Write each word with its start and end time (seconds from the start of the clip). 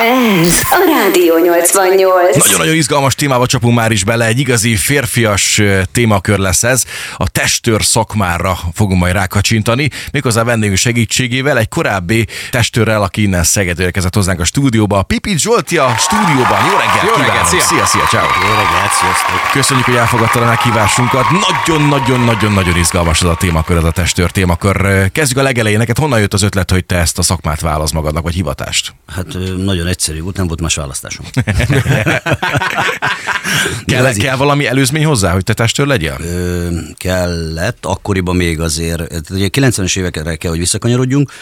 Ez 0.00 0.60
a 0.70 0.78
Rádió 0.86 1.38
88. 1.38 2.36
Nagyon-nagyon 2.36 2.74
izgalmas 2.74 3.14
témába 3.14 3.46
csapunk 3.46 3.74
már 3.74 3.90
is 3.90 4.04
bele, 4.04 4.26
egy 4.26 4.38
igazi 4.38 4.76
férfias 4.76 5.60
témakör 5.92 6.38
lesz 6.38 6.62
ez. 6.62 6.84
A 7.16 7.28
testőr 7.28 7.84
szakmára 7.84 8.58
fogunk 8.74 9.00
majd 9.00 9.12
rákacsintani, 9.12 9.90
méghozzá 10.12 10.42
vendégünk 10.42 10.78
segítségével, 10.78 11.58
egy 11.58 11.68
korábbi 11.68 12.26
testőrrel, 12.50 13.02
aki 13.02 13.22
innen 13.22 13.42
Szegedről 13.44 13.86
érkezett 13.86 14.14
hozzánk 14.14 14.40
a 14.40 14.44
stúdióba. 14.44 15.02
Pipi 15.02 15.38
Zsolti 15.38 15.78
a 15.78 15.94
stúdióban. 15.98 16.58
Jó 16.70 16.76
reggelt, 16.78 17.16
Jó 17.16 17.22
reggelt, 17.22 17.46
szia. 17.46 17.60
szia, 17.60 17.86
szia, 17.86 18.04
ciao. 18.04 18.26
Jó 18.42 18.48
reggelt, 18.48 18.92
sziasztok! 19.00 19.50
Köszönjük, 19.52 19.86
hogy 19.86 19.94
elfogadtad 19.96 20.42
a 20.42 20.46
meghívásunkat. 20.46 21.24
Nagyon-nagyon-nagyon-nagyon 21.30 22.76
izgalmas 22.76 23.20
ez 23.22 23.28
a 23.28 23.34
témakör, 23.34 23.76
ez 23.76 23.84
a 23.84 23.90
testőr 23.90 24.30
témakör. 24.30 25.10
Kezdjük 25.12 25.38
a 25.38 25.42
legelején. 25.42 25.78
Neked 25.78 25.98
honnan 25.98 26.20
jött 26.20 26.34
az 26.34 26.42
ötlet, 26.42 26.70
hogy 26.70 26.84
te 26.84 26.96
ezt 26.96 27.18
a 27.18 27.22
szakmát 27.22 27.60
válasz 27.60 27.90
magadnak, 27.90 28.22
vagy 28.22 28.34
hivatást? 28.34 28.94
Hát 29.14 29.26
nagyon 29.56 29.88
egyszerű 29.90 30.20
volt, 30.20 30.36
nem 30.36 30.46
volt 30.46 30.60
más 30.60 30.74
választásom. 30.74 31.26
Kell, 33.86 34.00
Igazi. 34.00 34.20
kell 34.20 34.36
valami 34.36 34.66
előzmény 34.66 35.04
hozzá, 35.04 35.32
hogy 35.32 35.44
te 35.44 35.54
testőr 35.54 35.86
legyél? 35.86 36.16
Ö, 36.20 36.68
kellett, 36.96 37.86
akkoriban 37.86 38.36
még 38.36 38.60
azért, 38.60 39.08
tehát 39.08 39.30
ugye 39.30 39.48
90-es 39.52 39.98
évekre 39.98 40.36
kell, 40.36 40.50
hogy 40.50 40.58
visszakanyarodjunk, 40.58 41.32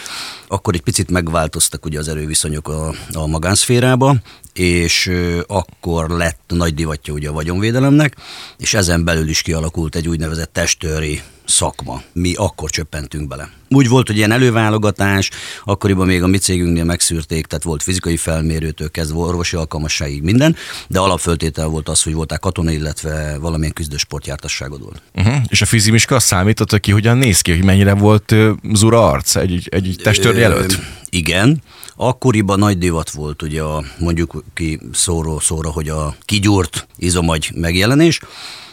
akkor 0.47 0.73
egy 0.73 0.81
picit 0.81 1.09
megváltoztak 1.09 1.85
ugye 1.85 1.99
az 1.99 2.07
erőviszonyok 2.07 2.67
a, 2.67 2.93
a 3.13 3.27
magánszférába, 3.27 4.15
és 4.53 5.07
ö, 5.07 5.39
akkor 5.47 6.09
lett 6.09 6.41
nagy 6.47 6.73
divatja 6.73 7.13
ugye 7.13 7.29
a 7.29 7.33
vagyonvédelemnek, 7.33 8.15
és 8.57 8.73
ezen 8.73 9.03
belül 9.03 9.29
is 9.29 9.41
kialakult 9.41 9.95
egy 9.95 10.07
úgynevezett 10.07 10.53
testőri 10.53 11.21
szakma. 11.49 12.01
Mi 12.13 12.33
akkor 12.33 12.69
csöppentünk 12.69 13.27
bele. 13.27 13.49
Úgy 13.69 13.87
volt, 13.87 14.07
hogy 14.07 14.17
ilyen 14.17 14.31
előválogatás, 14.31 15.29
akkoriban 15.63 16.05
még 16.07 16.23
a 16.23 16.27
mi 16.27 16.37
cégünknél 16.37 16.83
megszűrték, 16.83 17.45
tehát 17.45 17.63
volt 17.63 17.83
fizikai 17.83 18.17
felmérőtől 18.17 18.91
kezdve 18.91 19.19
orvosi 19.19 19.55
alkalmasságig 19.55 20.21
minden, 20.21 20.55
de 20.87 20.99
alapföltétel 20.99 21.67
volt 21.67 21.89
az, 21.89 22.03
hogy 22.03 22.13
voltál 22.13 22.39
katona, 22.39 22.71
illetve 22.71 23.37
valamilyen 23.39 23.73
küzdősportjártasságod 23.73 24.81
volt. 24.83 25.01
Uh-huh. 25.15 25.35
És 25.47 25.61
a 25.61 25.65
fizimiska 25.65 26.15
azt 26.15 26.25
számította 26.25 26.77
ki, 26.77 26.91
hogyan 26.91 27.17
néz 27.17 27.41
ki, 27.41 27.51
hogy 27.51 27.63
mennyire 27.63 27.93
volt 27.93 28.31
uh, 28.31 28.51
zura 28.73 29.09
arc 29.09 29.35
egy, 29.35 29.51
egy, 29.51 29.87
egy 29.87 29.95
testőr 30.03 30.37
jelölt? 30.37 30.71
Ö, 30.71 30.75
igen. 31.09 31.61
Akkoriban 31.95 32.59
nagy 32.59 32.77
divat 32.77 33.09
volt 33.09 33.41
ugye 33.41 33.61
a, 33.61 33.83
mondjuk 33.97 34.43
ki 34.53 34.79
szóról 34.93 35.41
szóra, 35.41 35.71
hogy 35.71 35.89
a 35.89 36.15
kigyúrt 36.25 36.87
izomagy 36.97 37.51
megjelenés. 37.55 38.19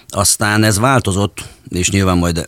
Aztán 0.08 0.62
ez 0.62 0.78
változott, 0.78 1.44
és 1.68 1.90
nyilván 1.90 2.18
majd 2.18 2.44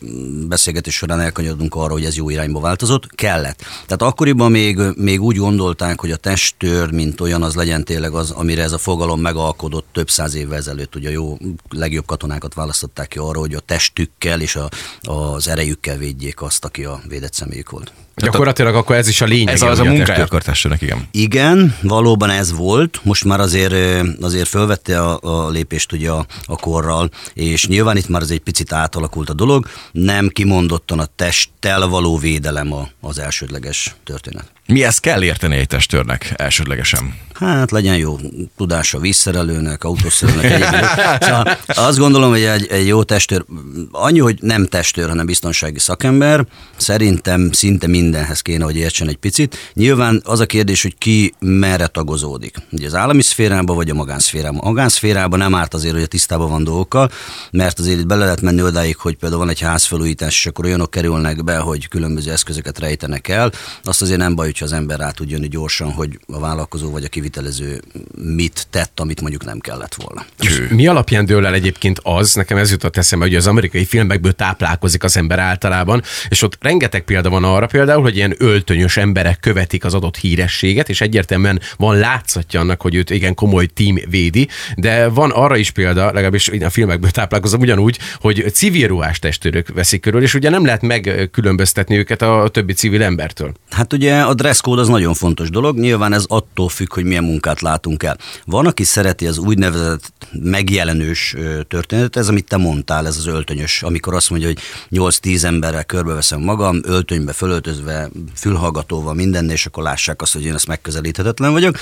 beszélgetés 0.47 0.95
során 0.95 1.19
elkanyarodunk 1.19 1.75
arra, 1.75 1.91
hogy 1.91 2.05
ez 2.05 2.15
jó 2.15 2.29
irányba 2.29 2.59
változott, 2.59 3.15
kellett. 3.15 3.57
Tehát 3.57 4.01
akkoriban 4.01 4.51
még, 4.51 4.79
még 4.95 5.21
úgy 5.21 5.35
gondolták, 5.35 5.99
hogy 5.99 6.11
a 6.11 6.15
testőr, 6.17 6.91
mint 6.91 7.21
olyan, 7.21 7.43
az 7.43 7.55
legyen 7.55 7.83
tényleg 7.83 8.13
az, 8.13 8.31
amire 8.31 8.63
ez 8.63 8.71
a 8.71 8.77
fogalom 8.77 9.21
megalkodott 9.21 9.87
több 9.91 10.09
száz 10.09 10.35
évvel 10.35 10.57
ezelőtt. 10.57 10.95
Ugye 10.95 11.11
jó, 11.11 11.37
legjobb 11.69 12.05
katonákat 12.05 12.53
választották 12.53 13.07
ki 13.07 13.17
arra, 13.17 13.39
hogy 13.39 13.53
a 13.53 13.59
testükkel 13.59 14.41
és 14.41 14.55
a, 14.55 14.69
az 15.01 15.47
erejükkel 15.47 15.97
védjék 15.97 16.41
azt, 16.41 16.65
aki 16.65 16.83
a 16.83 17.01
védett 17.07 17.33
személyük 17.33 17.69
volt. 17.69 17.91
Gyakorlatilag 18.19 18.75
akkor 18.75 18.95
ez 18.95 19.07
is 19.07 19.21
a 19.21 19.25
lényeg. 19.25 19.53
Ez 19.53 19.61
az 19.61 19.79
a 19.79 19.83
munkája 19.83 20.23
akar 20.23 20.43
testőrnek, 20.43 20.81
igen. 20.81 21.07
Igen, 21.11 21.75
valóban 21.81 22.29
ez 22.29 22.53
volt. 22.53 22.99
Most 23.03 23.23
már 23.23 23.39
azért, 23.39 24.05
azért 24.21 24.47
fölvette 24.47 25.01
a, 25.01 25.19
a 25.21 25.49
lépést 25.49 25.91
ugye 25.91 26.09
a, 26.09 26.25
a 26.45 26.55
korral, 26.55 27.09
és 27.33 27.67
nyilván 27.67 27.97
itt 27.97 28.07
már 28.07 28.21
ez 28.21 28.29
egy 28.29 28.39
picit 28.39 28.73
átalakult 28.73 29.29
a 29.29 29.33
dolog. 29.33 29.67
Nem 29.91 30.27
kimondottan 30.27 30.99
a 30.99 31.07
testtel 31.15 31.87
való 31.87 32.17
védelem 32.17 32.73
a, 32.73 32.87
az 33.01 33.19
elsődleges 33.19 33.95
történet. 34.03 34.51
Mihez 34.73 34.97
kell 34.97 35.23
érteni 35.23 35.55
egy 35.55 35.67
testőrnek 35.67 36.33
elsődlegesen? 36.35 37.13
Hát 37.33 37.71
legyen 37.71 37.97
jó 37.97 38.17
tudása 38.57 38.99
vízszerelőnek, 38.99 39.83
autószerelőnek. 39.83 40.85
Szóval 41.19 41.57
azt 41.65 41.97
gondolom, 41.97 42.29
hogy 42.29 42.41
egy, 42.41 42.67
egy 42.67 42.87
jó 42.87 43.03
testőr, 43.03 43.45
annyi, 43.91 44.19
hogy 44.19 44.37
nem 44.41 44.65
testőr, 44.65 45.09
hanem 45.09 45.25
biztonsági 45.25 45.79
szakember, 45.79 46.45
szerintem 46.77 47.51
szinte 47.51 47.87
mindenhez 47.87 48.41
kéne, 48.41 48.63
hogy 48.63 48.75
értsen 48.75 49.07
egy 49.07 49.17
picit. 49.17 49.71
Nyilván 49.73 50.21
az 50.25 50.39
a 50.39 50.45
kérdés, 50.45 50.81
hogy 50.81 50.97
ki 50.97 51.33
merre 51.39 51.87
tagozódik. 51.87 52.57
Ugye 52.71 52.87
az 52.87 52.95
állami 52.95 53.21
szférában 53.21 53.75
vagy 53.75 53.89
a 53.89 53.93
magánszférában. 53.93 54.59
A 54.59 54.67
magánszférában 54.67 55.39
nem 55.39 55.55
árt 55.55 55.73
azért, 55.73 55.93
hogy 55.93 56.03
a 56.03 56.07
tisztában 56.07 56.49
van 56.49 56.63
dolgokkal, 56.63 57.11
mert 57.51 57.79
azért 57.79 57.99
itt 57.99 58.07
bele 58.07 58.23
lehet 58.23 58.41
menni 58.41 58.61
odáig, 58.61 58.97
hogy 58.97 59.15
például 59.15 59.41
van 59.41 59.49
egy 59.49 59.59
házfelújítás, 59.59 60.35
és 60.35 60.45
akkor 60.45 60.65
olyanok 60.65 60.91
kerülnek 60.91 61.43
be, 61.43 61.57
hogy 61.57 61.87
különböző 61.87 62.31
eszközöket 62.31 62.79
rejtenek 62.79 63.27
el. 63.27 63.51
Azt 63.83 64.01
azért 64.01 64.19
nem 64.19 64.35
baj, 64.35 64.51
hogyha 64.59 64.75
az 64.75 64.81
ember 64.81 64.99
rá 64.99 65.11
tud 65.11 65.29
jönni 65.29 65.47
gyorsan, 65.47 65.91
hogy 65.91 66.19
a 66.27 66.39
vállalkozó 66.39 66.91
vagy 66.91 67.03
a 67.03 67.07
kivitelező 67.07 67.81
mit 68.15 68.67
tett, 68.69 68.99
amit 68.99 69.21
mondjuk 69.21 69.45
nem 69.45 69.59
kellett 69.59 69.95
volna. 69.95 70.25
Mi 70.69 70.87
alapján 70.87 71.25
dől 71.25 71.45
el 71.45 71.53
egyébként 71.53 71.99
az, 72.03 72.33
nekem 72.33 72.57
ez 72.57 72.71
jutott 72.71 72.97
eszembe, 72.97 73.25
hogy 73.25 73.35
az 73.35 73.47
amerikai 73.47 73.85
filmekből 73.85 74.31
táplálkozik 74.33 75.03
az 75.03 75.17
ember 75.17 75.39
általában, 75.39 76.01
és 76.29 76.41
ott 76.41 76.57
rengeteg 76.61 77.03
példa 77.03 77.29
van 77.29 77.43
arra 77.43 77.65
például, 77.65 78.01
hogy 78.01 78.15
ilyen 78.15 78.35
öltönyös 78.37 78.97
emberek 78.97 79.39
követik 79.39 79.85
az 79.85 79.93
adott 79.93 80.17
hírességet, 80.17 80.89
és 80.89 81.01
egyértelműen 81.01 81.61
van 81.77 81.97
látszatja 81.97 82.59
annak, 82.59 82.81
hogy 82.81 82.95
őt 82.95 83.09
igen 83.09 83.33
komoly 83.33 83.65
tím 83.65 83.99
védi, 84.09 84.47
de 84.75 85.07
van 85.07 85.31
arra 85.31 85.57
is 85.57 85.71
példa, 85.71 86.05
legalábbis 86.05 86.49
a 86.49 86.69
filmekből 86.69 87.11
táplálkozom 87.11 87.59
ugyanúgy, 87.59 87.99
hogy 88.19 88.45
civil 88.53 88.87
ruhás 88.87 89.19
testőrök 89.19 89.67
veszik 89.73 90.01
körül, 90.01 90.21
és 90.21 90.33
ugye 90.33 90.49
nem 90.49 90.65
lehet 90.65 90.81
megkülönböztetni 90.81 91.97
őket 91.97 92.21
a 92.21 92.49
többi 92.51 92.73
civil 92.73 93.03
embertől. 93.03 93.53
Hát 93.69 93.93
ugye 93.93 94.21
a 94.21 94.33
dresscode 94.49 94.81
az 94.81 94.87
nagyon 94.87 95.13
fontos 95.13 95.49
dolog, 95.49 95.77
nyilván 95.77 96.13
ez 96.13 96.23
attól 96.27 96.69
függ, 96.69 96.93
hogy 96.93 97.03
milyen 97.03 97.23
munkát 97.23 97.61
látunk 97.61 98.03
el. 98.03 98.17
Van, 98.45 98.65
aki 98.65 98.83
szereti 98.83 99.27
az 99.27 99.37
úgynevezett 99.37 100.11
megjelenős 100.31 101.35
történetet, 101.67 102.15
ez 102.15 102.27
amit 102.27 102.45
te 102.45 102.57
mondtál, 102.57 103.07
ez 103.07 103.17
az 103.17 103.27
öltönyös, 103.27 103.83
amikor 103.83 104.13
azt 104.13 104.29
mondja, 104.29 104.47
hogy 104.47 104.59
8-10 104.91 105.43
emberrel 105.43 105.83
körbeveszem 105.83 106.41
magam, 106.41 106.79
öltönybe 106.83 107.33
fölöltözve, 107.33 108.09
fülhallgatóval, 108.35 109.13
mindenne, 109.13 109.51
és 109.51 109.65
akkor 109.65 109.83
lássák 109.83 110.21
azt, 110.21 110.33
hogy 110.33 110.45
én 110.45 110.53
ezt 110.53 110.67
megközelíthetetlen 110.67 111.51
vagyok. 111.51 111.77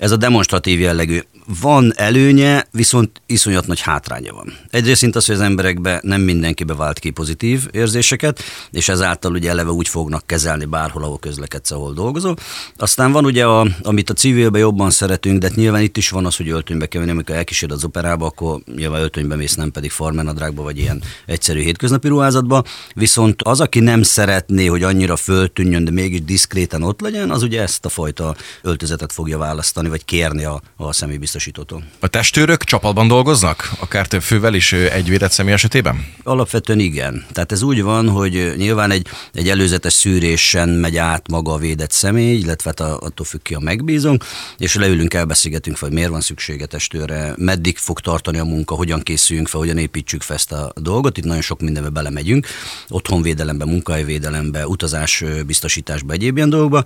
Ez 0.00 0.10
a 0.10 0.16
demonstratív 0.16 0.80
jellegű. 0.80 1.20
Van 1.60 1.92
előnye, 1.96 2.66
viszont 2.70 3.22
iszonyat 3.26 3.66
nagy 3.66 3.80
hátránya 3.80 4.32
van. 4.32 4.52
Egyrészt 4.70 5.16
az, 5.16 5.26
hogy 5.26 5.34
az 5.34 5.40
emberekbe 5.40 6.00
nem 6.02 6.20
mindenkibe 6.20 6.74
vált 6.74 6.98
ki 6.98 7.10
pozitív 7.10 7.68
érzéseket, 7.70 8.42
és 8.70 8.88
ezáltal 8.88 9.32
ugye 9.32 9.50
eleve 9.50 9.70
úgy 9.70 9.88
fognak 9.88 10.26
kezelni 10.26 10.64
bárhol, 10.64 11.02
ahol 11.02 11.18
közlekedsz, 11.18 11.70
ahol 11.70 11.92
dolgozol. 11.92 12.36
Aztán 12.76 13.12
van 13.12 13.24
ugye, 13.24 13.44
a, 13.44 13.66
amit 13.82 14.10
a 14.10 14.14
civilbe 14.14 14.58
jobban 14.58 14.90
szeretünk, 14.90 15.38
de 15.38 15.50
nyilván 15.54 15.82
itt 15.82 15.96
is 15.96 16.10
van 16.10 16.26
az, 16.26 16.36
hogy 16.36 16.48
öltönybe 16.48 16.86
kell 16.86 17.00
menni, 17.00 17.12
amikor 17.12 17.34
elkíséred 17.34 17.76
az 17.76 17.84
operába, 17.84 18.26
akkor 18.26 18.60
nyilván 18.76 19.00
öltönybe 19.00 19.36
mész, 19.36 19.54
nem 19.54 19.70
pedig 19.70 19.90
farmenadrágba, 19.90 20.62
vagy 20.62 20.78
ilyen 20.78 21.02
egyszerű 21.26 21.60
hétköznapi 21.60 22.08
ruházatba. 22.08 22.64
Viszont 22.94 23.42
az, 23.42 23.60
aki 23.60 23.80
nem 23.80 24.02
szeretné, 24.02 24.66
hogy 24.66 24.82
annyira 24.82 25.16
föltűnjön, 25.16 25.84
de 25.84 25.90
mégis 25.90 26.24
diszkréten 26.24 26.82
ott 26.82 27.00
legyen, 27.00 27.30
az 27.30 27.42
ugye 27.42 27.62
ezt 27.62 27.84
a 27.84 27.88
fajta 27.88 28.36
öltözetet 28.62 29.12
fogja 29.12 29.38
választani, 29.38 29.88
vagy 29.90 30.04
kérni 30.04 30.44
a, 30.44 30.62
a 30.76 30.92
személybiztosítótól. 30.92 31.82
A 31.98 32.06
testőrök 32.06 32.64
csapatban 32.64 33.08
dolgoznak? 33.08 33.70
Akár 33.78 34.06
több 34.06 34.22
fővel 34.22 34.54
is 34.54 34.72
egy 34.72 35.08
védett 35.08 35.30
személy 35.30 35.52
esetében? 35.52 36.06
Alapvetően 36.22 36.78
igen. 36.78 37.24
Tehát 37.32 37.52
ez 37.52 37.62
úgy 37.62 37.82
van, 37.82 38.08
hogy 38.08 38.54
nyilván 38.56 38.90
egy, 38.90 39.06
egy 39.32 39.48
előzetes 39.48 39.92
szűrésen 39.92 40.68
megy 40.68 40.96
át 40.96 41.28
maga 41.28 41.52
a 41.52 41.58
védett 41.58 41.90
személy, 41.90 42.38
illetve 42.38 42.74
hát 42.76 42.80
a- 42.90 43.00
attól 43.00 43.26
függ 43.26 43.42
ki 43.42 43.54
a 43.54 43.60
megbízunk, 43.60 44.24
és 44.58 44.74
leülünk, 44.74 45.14
elbeszélgetünk 45.14 45.78
hogy 45.78 45.92
miért 45.92 46.10
van 46.10 46.20
szüksége 46.20 46.66
testőre, 46.66 47.34
meddig 47.36 47.78
fog 47.78 48.00
tartani 48.00 48.38
a 48.38 48.44
munka, 48.44 48.74
hogyan 48.74 49.00
készüljünk 49.00 49.48
fel, 49.48 49.60
hogyan 49.60 49.78
építsük 49.78 50.22
fel 50.22 50.36
ezt 50.36 50.52
a 50.52 50.72
dolgot. 50.76 51.18
Itt 51.18 51.24
nagyon 51.24 51.42
sok 51.42 51.60
mindenbe 51.60 51.88
belemegyünk, 51.88 52.46
otthonvédelembe, 52.88 53.64
munkahelyvédelembe, 53.64 54.66
utazás 54.66 55.24
biztosításba, 55.46 56.12
egyéb 56.12 56.36
ilyen 56.36 56.50
dolgokba, 56.50 56.84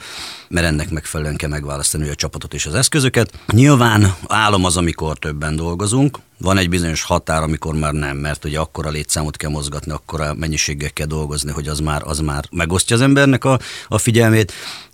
mert 0.48 0.66
ennek 0.66 0.90
megfelelően 0.90 1.36
kell 1.36 1.48
megválasztani 1.48 2.08
a 2.08 2.14
csapatot 2.14 2.54
és 2.54 2.66
az 2.66 2.74
eszközöket. 2.94 3.32
Nyilván 3.52 4.14
álom 4.26 4.64
az, 4.64 4.76
amikor 4.76 5.18
többen 5.18 5.56
dolgozunk, 5.56 6.18
van 6.38 6.58
egy 6.58 6.68
bizonyos 6.68 7.02
határ, 7.02 7.42
amikor 7.42 7.74
már 7.74 7.92
nem, 7.92 8.16
mert 8.16 8.44
ugye 8.44 8.58
akkora 8.58 8.90
létszámot 8.90 9.36
kell 9.36 9.50
mozgatni, 9.50 9.92
akkora 9.92 10.34
mennyiséggel 10.34 10.90
kell 10.90 11.06
dolgozni, 11.06 11.52
hogy 11.52 11.68
az 11.68 11.80
már, 11.80 12.02
az 12.04 12.18
már 12.18 12.44
megosztja 12.50 12.96
az 12.96 13.02
embernek 13.02 13.44
a, 13.44 13.58
a 13.88 13.98
figyelmét. 13.98 14.52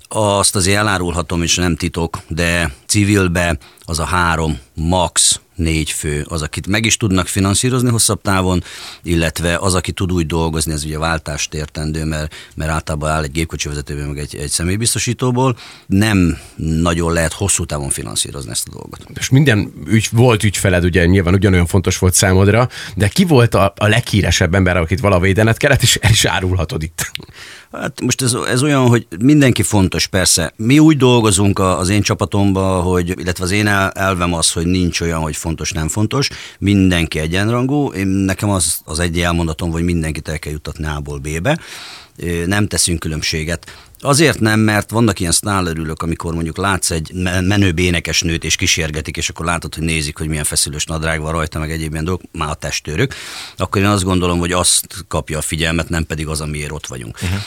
Azt 0.08 0.56
azért 0.56 0.78
elárulhatom, 0.78 1.42
és 1.42 1.56
nem 1.56 1.76
titok, 1.76 2.18
de 2.28 2.74
civilbe 2.90 3.58
az 3.84 3.98
a 3.98 4.04
három, 4.04 4.58
max 4.74 5.40
négy 5.54 5.90
fő, 5.90 6.24
az, 6.28 6.42
akit 6.42 6.66
meg 6.66 6.84
is 6.84 6.96
tudnak 6.96 7.26
finanszírozni 7.26 7.90
hosszabb 7.90 8.20
távon, 8.22 8.62
illetve 9.02 9.56
az, 9.56 9.74
aki 9.74 9.92
tud 9.92 10.12
úgy 10.12 10.26
dolgozni, 10.26 10.72
ez 10.72 10.84
ugye 10.84 10.98
váltást 10.98 11.54
értendő, 11.54 12.04
mert, 12.04 12.34
mert 12.54 12.70
általában 12.70 13.10
áll 13.10 13.22
egy 13.22 13.32
gépkocsi 13.32 13.68
vezetőből, 13.68 14.06
meg 14.06 14.18
egy, 14.18 14.36
egy 14.36 14.50
személybiztosítóból, 14.50 15.56
nem 15.86 16.38
nagyon 16.56 17.12
lehet 17.12 17.32
hosszú 17.32 17.64
távon 17.64 17.88
finanszírozni 17.88 18.50
ezt 18.50 18.68
a 18.68 18.72
dolgot. 18.72 19.06
És 19.18 19.28
minden 19.28 19.72
ügy, 19.86 20.08
volt 20.12 20.44
ügyfeled, 20.44 20.84
ugye 20.84 21.06
nyilván 21.06 21.34
ugyanolyan 21.34 21.66
fontos 21.66 21.98
volt 21.98 22.14
számodra, 22.14 22.68
de 22.96 23.08
ki 23.08 23.24
volt 23.24 23.54
a, 23.54 23.72
a 23.76 23.86
leghíresebb 23.86 24.54
ember, 24.54 24.76
akit 24.76 25.00
vala 25.00 25.20
védened 25.20 25.56
kellett, 25.56 25.82
és 25.82 25.98
el 26.00 26.10
is 26.10 26.24
árulhatod 26.24 26.82
itt. 26.82 27.10
Hát 27.72 28.00
most 28.00 28.22
ez, 28.22 28.32
ez 28.32 28.62
olyan, 28.62 28.86
hogy 28.86 29.06
mindenki 29.20 29.62
fontos, 29.62 30.06
persze. 30.06 30.52
Mi 30.56 30.78
úgy 30.78 30.96
dolgozunk 30.96 31.58
az 31.58 31.88
én 31.88 32.02
csapatomban, 32.02 32.79
hogy, 32.80 33.20
illetve 33.20 33.44
az 33.44 33.50
én 33.50 33.66
elvem 33.92 34.34
az, 34.34 34.52
hogy 34.52 34.66
nincs 34.66 35.00
olyan, 35.00 35.20
hogy 35.20 35.36
fontos, 35.36 35.72
nem 35.72 35.88
fontos, 35.88 36.28
mindenki 36.58 37.18
egyenrangú, 37.18 37.92
én, 37.92 38.06
nekem 38.06 38.50
az, 38.50 38.80
az 38.84 38.98
egy 38.98 39.20
elmondatom, 39.20 39.70
hogy 39.70 39.82
mindenkit 39.82 40.28
el 40.28 40.38
kell 40.38 40.52
juttatni 40.52 40.86
A-ból 40.86 41.18
B-be, 41.18 41.58
nem 42.46 42.66
teszünk 42.66 42.98
különbséget. 42.98 43.72
Azért 44.02 44.40
nem, 44.40 44.60
mert 44.60 44.90
vannak 44.90 45.20
ilyen 45.20 45.32
sználerülök, 45.32 46.02
amikor 46.02 46.34
mondjuk 46.34 46.56
látsz 46.56 46.90
egy 46.90 47.12
menő 47.40 47.72
bénekes 47.72 48.20
nőt, 48.20 48.44
és 48.44 48.56
kísérgetik, 48.56 49.16
és 49.16 49.28
akkor 49.28 49.46
látod, 49.46 49.74
hogy 49.74 49.84
nézik, 49.84 50.18
hogy 50.18 50.28
milyen 50.28 50.44
feszülős 50.44 50.84
nadrág 50.84 51.20
van 51.20 51.32
rajta, 51.32 51.58
meg 51.58 51.70
egyéb 51.70 51.92
ilyen 51.92 52.04
dolgok, 52.04 52.24
már 52.32 52.50
a 52.50 52.54
testőrök, 52.54 53.14
akkor 53.56 53.82
én 53.82 53.88
azt 53.88 54.04
gondolom, 54.04 54.38
hogy 54.38 54.52
azt 54.52 55.04
kapja 55.08 55.38
a 55.38 55.42
figyelmet, 55.42 55.88
nem 55.88 56.04
pedig 56.04 56.26
az, 56.26 56.40
amiért 56.40 56.72
ott 56.72 56.86
vagyunk. 56.86 57.18
Uh-huh. 57.22 57.38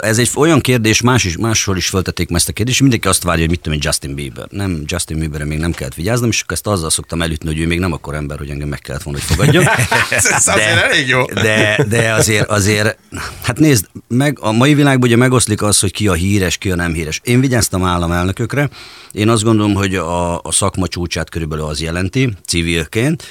Ez 0.00 0.18
egy 0.18 0.30
olyan 0.34 0.60
kérdés, 0.60 1.00
más 1.00 1.24
is, 1.24 1.36
máshol 1.36 1.76
is 1.76 1.88
feltették 1.88 2.28
meg 2.28 2.36
ezt 2.36 2.48
a 2.48 2.52
kérdést, 2.52 2.80
mindenki 2.80 3.08
azt 3.08 3.22
várja, 3.22 3.40
hogy 3.40 3.50
mit 3.50 3.60
tudom, 3.60 3.78
Justin 3.82 4.14
Bieber. 4.14 4.46
Nem, 4.50 4.82
Justin 4.86 5.18
Bieberre 5.18 5.44
még 5.44 5.58
nem 5.58 5.72
kellett 5.72 5.94
vigyáznom, 5.94 6.28
és 6.28 6.44
ezt 6.46 6.66
azzal 6.66 6.90
szoktam 6.90 7.22
elütni, 7.22 7.48
hogy 7.48 7.60
ő 7.60 7.66
még 7.66 7.78
nem 7.78 7.92
akkor 7.92 8.14
ember, 8.14 8.38
hogy 8.38 8.50
engem 8.50 8.68
meg 8.68 8.78
kellett 8.78 9.02
volna, 9.02 9.18
hogy 9.18 9.36
fogadjon. 9.36 9.64
ez 10.10 10.22
de, 10.22 10.52
azért 10.52 10.82
elég 10.82 11.08
jó. 11.08 11.24
De, 11.24 11.84
de 11.88 12.12
azért, 12.12 12.48
azért, 12.48 12.98
hát 13.42 13.58
nézd, 13.58 13.86
meg, 14.08 14.38
a 14.40 14.52
mai 14.52 14.74
világban 14.74 15.08
ugye 15.08 15.16
megoszlik 15.16 15.62
az, 15.62 15.78
hogy 15.78 15.92
ki 15.92 16.08
a 16.08 16.12
híres, 16.12 16.56
ki 16.56 16.70
a 16.70 16.74
nem 16.74 16.92
híres. 16.92 17.20
Én 17.24 17.40
vigyáztam 17.40 17.84
államelnökökre, 17.84 18.68
én 19.12 19.28
azt 19.28 19.42
gondolom, 19.42 19.74
hogy 19.74 19.94
a, 19.94 20.40
a 20.40 20.52
szakma 20.52 20.88
csúcsát 20.88 21.30
körülbelül 21.30 21.64
az 21.64 21.80
jelenti, 21.80 22.32
civilként, 22.46 23.22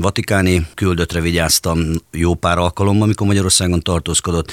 Vatikáni 0.00 0.66
küldöttre 0.74 1.20
vigyáztam 1.20 1.78
jó 2.12 2.34
pár 2.34 2.58
alkalommal, 2.58 3.02
amikor 3.02 3.26
Magyarországon 3.26 3.80
tartózkodott, 3.80 4.52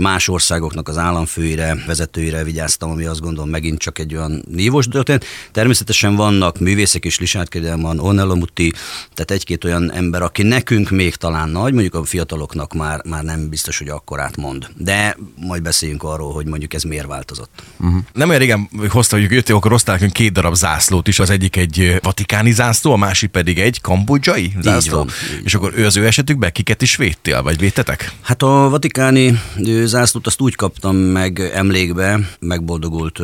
más 0.00 0.28
országoknak 0.28 0.88
az 0.88 0.98
államfőire, 0.98 1.76
vezetőire 1.86 2.44
vigyáztam, 2.44 2.90
ami 2.90 3.04
azt 3.04 3.20
gondolom 3.20 3.48
megint 3.50 3.78
csak 3.78 3.98
egy 3.98 4.14
olyan 4.14 4.44
nívós 4.50 4.86
történet. 4.86 5.24
Természetesen 5.52 6.16
vannak 6.16 6.58
művészek 6.58 7.04
is, 7.04 7.18
Lisát 7.18 7.58
van, 7.76 7.98
Onello 7.98 8.34
Mutti, 8.34 8.72
tehát 9.14 9.30
egy-két 9.30 9.64
olyan 9.64 9.92
ember, 9.92 10.22
aki 10.22 10.42
nekünk 10.42 10.90
még 10.90 11.14
talán 11.14 11.48
nagy, 11.48 11.72
mondjuk 11.72 11.94
a 11.94 12.04
fiataloknak 12.04 12.74
már, 12.74 13.00
már 13.04 13.24
nem 13.24 13.48
biztos, 13.48 13.78
hogy 13.78 13.88
akkorát 13.88 14.36
mond. 14.36 14.68
De 14.76 15.16
majd 15.36 15.62
beszéljünk 15.62 16.02
arról, 16.02 16.32
hogy 16.32 16.46
mondjuk 16.46 16.74
ez 16.74 16.82
miért 16.82 17.06
változott. 17.06 17.62
Uh-huh. 17.80 18.02
Nem 18.12 18.28
olyan 18.28 18.40
régen 18.40 18.68
hozta, 18.88 19.16
hogy 19.16 19.30
jöttél, 19.30 19.56
akkor 19.56 19.70
hoztál 19.70 19.94
nekünk 19.94 20.12
két 20.12 20.32
darab 20.32 20.54
zászlót 20.54 21.08
is, 21.08 21.18
az 21.18 21.30
egyik 21.30 21.56
egy 21.56 21.98
vatikáni 22.02 22.52
zászló, 22.52 22.92
a 22.92 22.96
másik 22.96 23.30
pedig 23.30 23.58
egy 23.58 23.80
kambodzsai 23.80 24.52
zászló 24.60 24.79
Van, 24.88 25.08
és 25.44 25.54
akkor 25.54 25.72
ő 25.76 25.86
az 25.86 25.96
ő 25.96 26.06
esetükben 26.06 26.52
kiket 26.52 26.82
is 26.82 26.96
védtél, 26.96 27.42
vagy 27.42 27.58
védtetek? 27.58 28.12
Hát 28.20 28.42
a 28.42 28.68
vatikáni 28.68 29.40
zászlót 29.84 30.26
azt 30.26 30.40
úgy 30.40 30.54
kaptam 30.54 30.96
meg 30.96 31.40
emlékbe, 31.54 32.20
megboldogult 32.40 33.20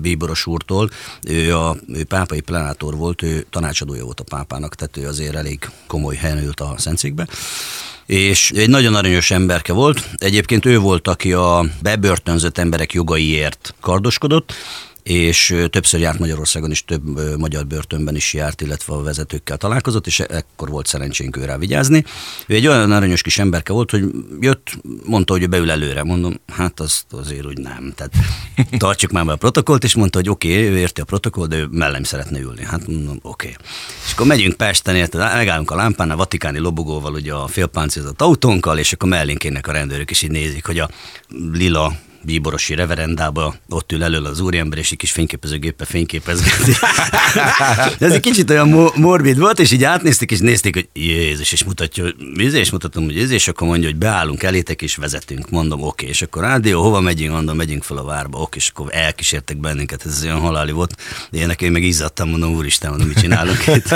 Bíboros 0.00 0.46
úrtól. 0.46 0.90
Ő 1.28 1.56
a 1.56 1.76
ő 1.88 2.04
pápai 2.04 2.40
plenátor 2.40 2.96
volt, 2.96 3.22
ő 3.22 3.46
tanácsadója 3.50 4.04
volt 4.04 4.20
a 4.20 4.24
pápának, 4.24 4.74
tehát 4.74 4.96
ő 4.96 5.06
azért 5.06 5.34
elég 5.34 5.70
komoly 5.86 6.14
helyen 6.16 6.42
ült 6.44 6.60
a 6.60 6.74
Szentszékbe 6.78 7.26
és 8.06 8.50
egy 8.50 8.68
nagyon 8.68 8.94
aranyos 8.94 9.30
emberke 9.30 9.72
volt. 9.72 10.08
Egyébként 10.16 10.64
ő 10.66 10.78
volt, 10.78 11.08
aki 11.08 11.32
a 11.32 11.66
bebörtönzött 11.82 12.58
emberek 12.58 12.92
jogaiért 12.92 13.74
kardoskodott, 13.80 14.54
és 15.06 15.54
többször 15.70 16.00
járt 16.00 16.18
Magyarországon 16.18 16.70
is, 16.70 16.84
több 16.84 17.36
magyar 17.38 17.66
börtönben 17.66 18.16
is 18.16 18.34
járt, 18.34 18.60
illetve 18.60 18.94
a 18.94 19.02
vezetőkkel 19.02 19.56
találkozott, 19.56 20.06
és 20.06 20.20
ekkor 20.20 20.68
volt 20.68 20.86
szerencsénk 20.86 21.36
őre 21.36 21.58
vigyázni. 21.58 22.04
Ő 22.46 22.54
egy 22.54 22.66
olyan 22.66 22.92
aranyos 22.92 23.22
kis 23.22 23.38
emberke 23.38 23.72
volt, 23.72 23.90
hogy 23.90 24.04
jött, 24.40 24.78
mondta, 25.04 25.32
hogy 25.32 25.42
ő 25.42 25.46
beül 25.46 25.70
előre. 25.70 26.02
Mondom, 26.02 26.40
hát 26.52 26.80
azt 26.80 27.04
azért 27.10 27.46
úgy 27.46 27.58
nem. 27.58 27.92
Tehát 27.96 28.12
tartsuk 28.78 29.10
már 29.10 29.24
be 29.24 29.32
a 29.32 29.36
protokollt, 29.36 29.84
és 29.84 29.94
mondta, 29.94 30.18
hogy 30.18 30.28
oké, 30.28 30.52
okay, 30.52 30.72
ő 30.72 30.78
érti 30.78 31.00
a 31.00 31.04
protokoll, 31.04 31.46
de 31.46 31.56
ő 31.56 31.66
mellem 31.70 32.02
szeretne 32.02 32.38
ülni. 32.38 32.64
Hát 32.64 32.86
mondom, 32.86 33.18
oké. 33.22 33.48
Okay. 33.48 33.66
És 34.06 34.12
akkor 34.12 34.26
megyünk 34.26 34.54
Pesten, 34.54 34.96
érted, 34.96 35.20
megállunk 35.20 35.70
a 35.70 35.74
lámpán, 35.74 36.10
a 36.10 36.16
vatikáni 36.16 36.58
lobogóval, 36.58 37.12
ugye 37.12 37.32
a 37.32 37.46
félpáncézott 37.46 38.22
autónkkal, 38.22 38.78
és 38.78 38.92
akkor 38.92 39.08
mellénk 39.08 39.66
a 39.66 39.72
rendőrök, 39.72 40.10
és 40.10 40.22
így 40.22 40.30
nézik, 40.30 40.66
hogy 40.66 40.78
a 40.78 40.90
lila 41.52 41.92
bíborosi 42.26 42.74
reverendába, 42.74 43.54
ott 43.68 43.92
ül 43.92 44.04
elől 44.04 44.26
az 44.26 44.40
úriember, 44.40 44.78
és 44.78 44.90
egy 44.90 44.96
kis 44.96 45.10
fényképezőgéppe 45.10 45.84
fényképezgeti. 45.84 46.72
ez 48.04 48.12
egy 48.12 48.20
kicsit 48.20 48.50
olyan 48.50 48.92
morbid 48.94 49.38
volt, 49.38 49.58
és 49.58 49.72
így 49.72 49.84
átnézték, 49.84 50.30
és 50.30 50.38
nézték, 50.38 50.74
hogy 50.74 50.88
Jézus, 50.92 51.52
és 51.52 51.64
mutatja, 51.64 52.04
hogy 52.04 52.14
izé, 52.36 52.58
és 52.58 52.70
mutatom, 52.70 53.04
hogy 53.04 53.18
ez, 53.18 53.30
és 53.30 53.48
akkor 53.48 53.68
mondja, 53.68 53.88
hogy 53.88 53.98
beállunk 53.98 54.42
elétek, 54.42 54.82
és 54.82 54.96
vezetünk. 54.96 55.50
Mondom, 55.50 55.78
oké, 55.78 55.88
okay. 55.88 56.08
és 56.08 56.22
akkor 56.22 56.42
rádió, 56.42 56.82
hova 56.82 57.00
megyünk, 57.00 57.32
mondom, 57.32 57.56
megyünk 57.56 57.82
fel 57.82 57.96
a 57.96 58.04
várba, 58.04 58.38
oké, 58.38 58.58
és 58.58 58.68
akkor 58.74 58.86
elkísértek 58.90 59.56
bennünket, 59.56 60.06
ez 60.06 60.22
olyan 60.22 60.40
haláli 60.40 60.72
volt. 60.72 60.94
Én 61.30 61.46
nekem 61.46 61.72
meg 61.72 61.82
izzadtam, 61.82 62.28
mondom, 62.28 62.54
úristen, 62.54 62.90
mondom, 62.90 63.08
mit 63.08 63.20
csinálunk 63.20 63.66
itt. 63.76 63.90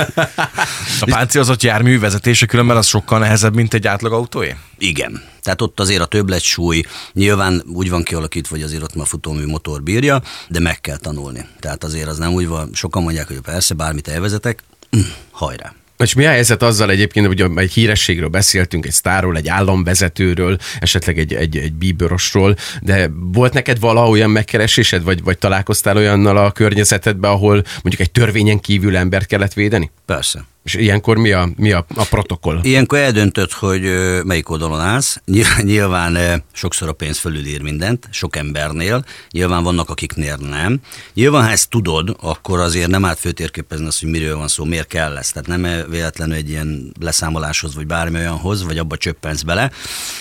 A 0.99 1.05
páncélozott 1.05 1.63
jármű 1.63 1.99
vezetése 1.99 2.45
különben 2.45 2.77
az 2.77 2.87
sokkal 2.87 3.19
nehezebb, 3.19 3.55
mint 3.55 3.73
egy 3.73 3.87
átlag 3.87 4.13
autóé? 4.13 4.55
Igen. 4.77 5.21
Tehát 5.41 5.61
ott 5.61 5.79
azért 5.79 6.01
a 6.01 6.05
többlet-súly 6.05 6.83
nyilván 7.13 7.63
úgy 7.73 7.89
van 7.89 8.03
kialakítva, 8.03 8.55
hogy 8.55 8.63
azért 8.63 8.83
ott 8.83 8.95
már 8.95 9.07
futómű 9.07 9.45
motor 9.45 9.83
bírja, 9.83 10.21
de 10.47 10.59
meg 10.59 10.81
kell 10.81 10.97
tanulni. 10.97 11.45
Tehát 11.59 11.83
azért 11.83 12.07
az 12.07 12.17
nem 12.17 12.33
úgy 12.33 12.47
van, 12.47 12.69
sokan 12.73 13.03
mondják, 13.03 13.27
hogy 13.27 13.39
persze 13.41 13.73
bármit 13.73 14.07
elvezetek, 14.07 14.63
hajrá. 15.31 15.73
És 16.01 16.13
mi 16.13 16.25
a 16.25 16.29
helyzet 16.29 16.63
azzal 16.63 16.89
egyébként, 16.89 17.27
hogy 17.27 17.45
egy 17.55 17.71
hírességről 17.71 18.27
beszéltünk, 18.27 18.85
egy 18.85 18.91
sztárról, 18.91 19.37
egy 19.37 19.47
államvezetőről, 19.47 20.57
esetleg 20.79 21.19
egy, 21.19 21.33
egy, 21.33 21.57
egy 21.57 21.73
bíborosról, 21.73 22.55
de 22.81 23.09
volt 23.33 23.53
neked 23.53 23.79
vala 23.79 24.09
olyan 24.09 24.29
megkeresésed, 24.29 25.03
vagy, 25.03 25.23
vagy 25.23 25.37
találkoztál 25.37 25.97
olyannal 25.97 26.37
a 26.37 26.51
környezetedben, 26.51 27.31
ahol 27.31 27.63
mondjuk 27.81 27.99
egy 27.99 28.11
törvényen 28.11 28.59
kívül 28.59 28.97
embert 28.97 29.25
kellett 29.25 29.53
védeni? 29.53 29.91
Persze. 30.05 30.45
És 30.63 30.73
ilyenkor 30.73 31.17
mi 31.17 31.31
a, 31.31 31.49
mi 31.55 31.71
a, 31.71 31.85
a 31.95 32.03
protokoll? 32.03 32.59
Ilyenkor 32.63 32.97
eldöntött, 32.97 33.51
hogy 33.51 33.81
melyik 34.23 34.49
oldalon 34.49 34.79
állsz. 34.79 35.21
Nyilván 35.61 36.43
sokszor 36.53 36.87
a 36.87 36.93
pénz 36.93 37.17
fölülír 37.17 37.61
mindent, 37.61 38.07
sok 38.11 38.35
embernél. 38.35 39.05
Nyilván 39.31 39.63
vannak, 39.63 39.89
akiknél 39.89 40.35
nem. 40.35 40.79
Nyilván, 41.13 41.43
ha 41.43 41.49
ezt 41.49 41.69
tudod, 41.69 42.15
akkor 42.21 42.59
azért 42.59 42.87
nem 42.87 43.05
át 43.05 43.19
főtérképezni 43.19 43.85
azt, 43.85 43.99
hogy 43.99 44.09
miről 44.09 44.35
van 44.37 44.47
szó, 44.47 44.63
miért 44.63 44.87
kell 44.87 45.13
lesz. 45.13 45.31
Tehát 45.31 45.47
nem 45.47 45.89
véletlenül 45.89 46.35
egy 46.35 46.49
ilyen 46.49 46.91
leszámoláshoz, 46.99 47.75
vagy 47.75 47.87
bármi 47.87 48.17
olyanhoz, 48.17 48.63
vagy 48.63 48.77
abba 48.77 48.97
csöppensz 48.97 49.41
bele, 49.41 49.71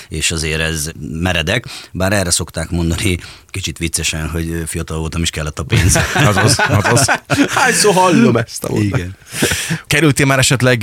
és 0.08 0.30
azért 0.30 0.60
ez 0.60 0.90
meredek. 1.00 1.64
Bár 1.92 2.12
erre 2.12 2.30
szokták 2.30 2.70
mondani 2.70 3.18
kicsit 3.50 3.78
viccesen, 3.78 4.28
hogy 4.28 4.62
fiatal 4.66 4.98
voltam, 4.98 5.22
is 5.22 5.30
kellett 5.30 5.58
a 5.58 5.62
pénz. 5.62 5.98
azaz, 6.30 6.58
azaz. 6.68 7.06
Hányszor 7.48 7.94
hallom 7.94 8.36
ezt 8.36 8.64
a 8.64 8.76
Igen. 8.76 9.16
Kerültél 9.86 10.26
már 10.30 10.38
esetleg 10.38 10.82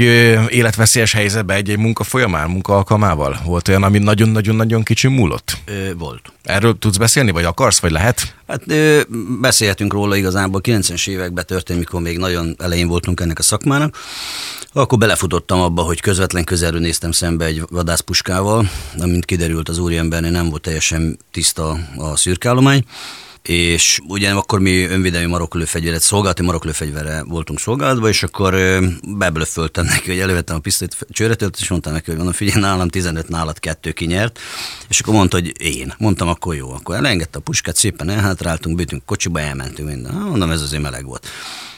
életveszélyes 0.50 1.12
helyzetbe 1.12 1.54
egy-egy 1.54 1.78
munka 1.78 2.04
folyamán, 2.04 2.50
munka 2.50 2.76
alkalmával? 2.76 3.40
Volt 3.44 3.68
olyan, 3.68 3.84
ami 3.84 3.98
nagyon-nagyon-nagyon 3.98 4.84
kicsi 4.84 5.08
múlott? 5.08 5.58
Ö, 5.66 5.94
volt. 5.98 6.32
Erről 6.44 6.78
tudsz 6.80 6.98
beszélni, 6.98 7.32
vagy 7.32 7.44
akarsz, 7.44 7.80
vagy 7.80 7.92
lehet? 7.92 8.36
Hát 8.48 8.62
ö, 8.68 9.02
beszélhetünk 9.42 9.94
róla 9.94 10.16
igazából. 10.16 10.62
90-es 10.64 11.08
években 11.08 11.46
történt, 11.46 11.80
mikor 11.80 12.02
még 12.02 12.18
nagyon 12.18 12.56
elején 12.60 12.88
voltunk 12.88 13.20
ennek 13.20 13.40
a 13.40 13.42
szakmának. 13.42 13.98
Akkor 14.74 14.98
belefutottam 14.98 15.60
abba, 15.60 15.82
hogy 15.82 16.02
közvetlen 16.02 16.44
közelről 16.44 16.80
néztem 16.80 17.12
szembe 17.12 17.46
egy 17.46 17.64
vadászpuskával, 17.70 18.70
amint 19.00 19.26
kiderült 19.26 19.70
az 19.70 19.78
úriembernél 19.78 20.32
nem 20.32 20.50
volt 20.50 20.62
teljesen 20.62 21.18
tiszta 21.32 21.78
a 21.98 22.16
szürkállomány, 22.16 22.84
és 23.48 24.00
ugye 24.08 24.32
akkor 24.32 24.60
mi 24.60 24.84
önvédelmi 24.84 25.28
maroklőfegyveret, 25.28 26.02
szolgálati 26.02 26.44
maroklőfegyverre 26.44 27.24
voltunk 27.24 27.60
szolgálatban, 27.60 28.10
és 28.10 28.24
akkor 28.24 28.56
beblöföltem 29.04 29.86
neki, 29.86 30.10
hogy 30.10 30.20
elővettem 30.20 30.56
a 30.56 30.60
pisztolyt 30.60 30.98
csőretőt, 31.10 31.58
és 31.60 31.70
mondtam 31.70 31.94
neki, 31.94 32.06
hogy 32.06 32.16
mondom, 32.16 32.34
figyelj, 32.34 32.62
nálam 32.62 32.88
15, 32.88 33.28
nálad 33.28 33.60
kettő 33.60 33.92
kinyert, 33.92 34.40
és 34.90 35.00
akkor 35.00 35.14
mondta, 35.14 35.38
hogy 35.38 35.62
én. 35.62 35.94
Mondtam, 35.98 36.28
akkor 36.28 36.56
jó. 36.56 36.72
Akkor 36.72 36.96
elengedte 36.96 37.38
a 37.38 37.42
puskát, 37.42 37.76
szépen 37.76 38.10
elhátráltunk, 38.10 38.76
bőtünk 38.76 39.06
kocsiba, 39.06 39.40
elmentünk 39.40 39.88
minden. 39.90 40.14
Mondom, 40.14 40.52
ez 40.52 40.62
azért 40.62 40.82
meleg 40.82 41.06
volt. 41.06 41.28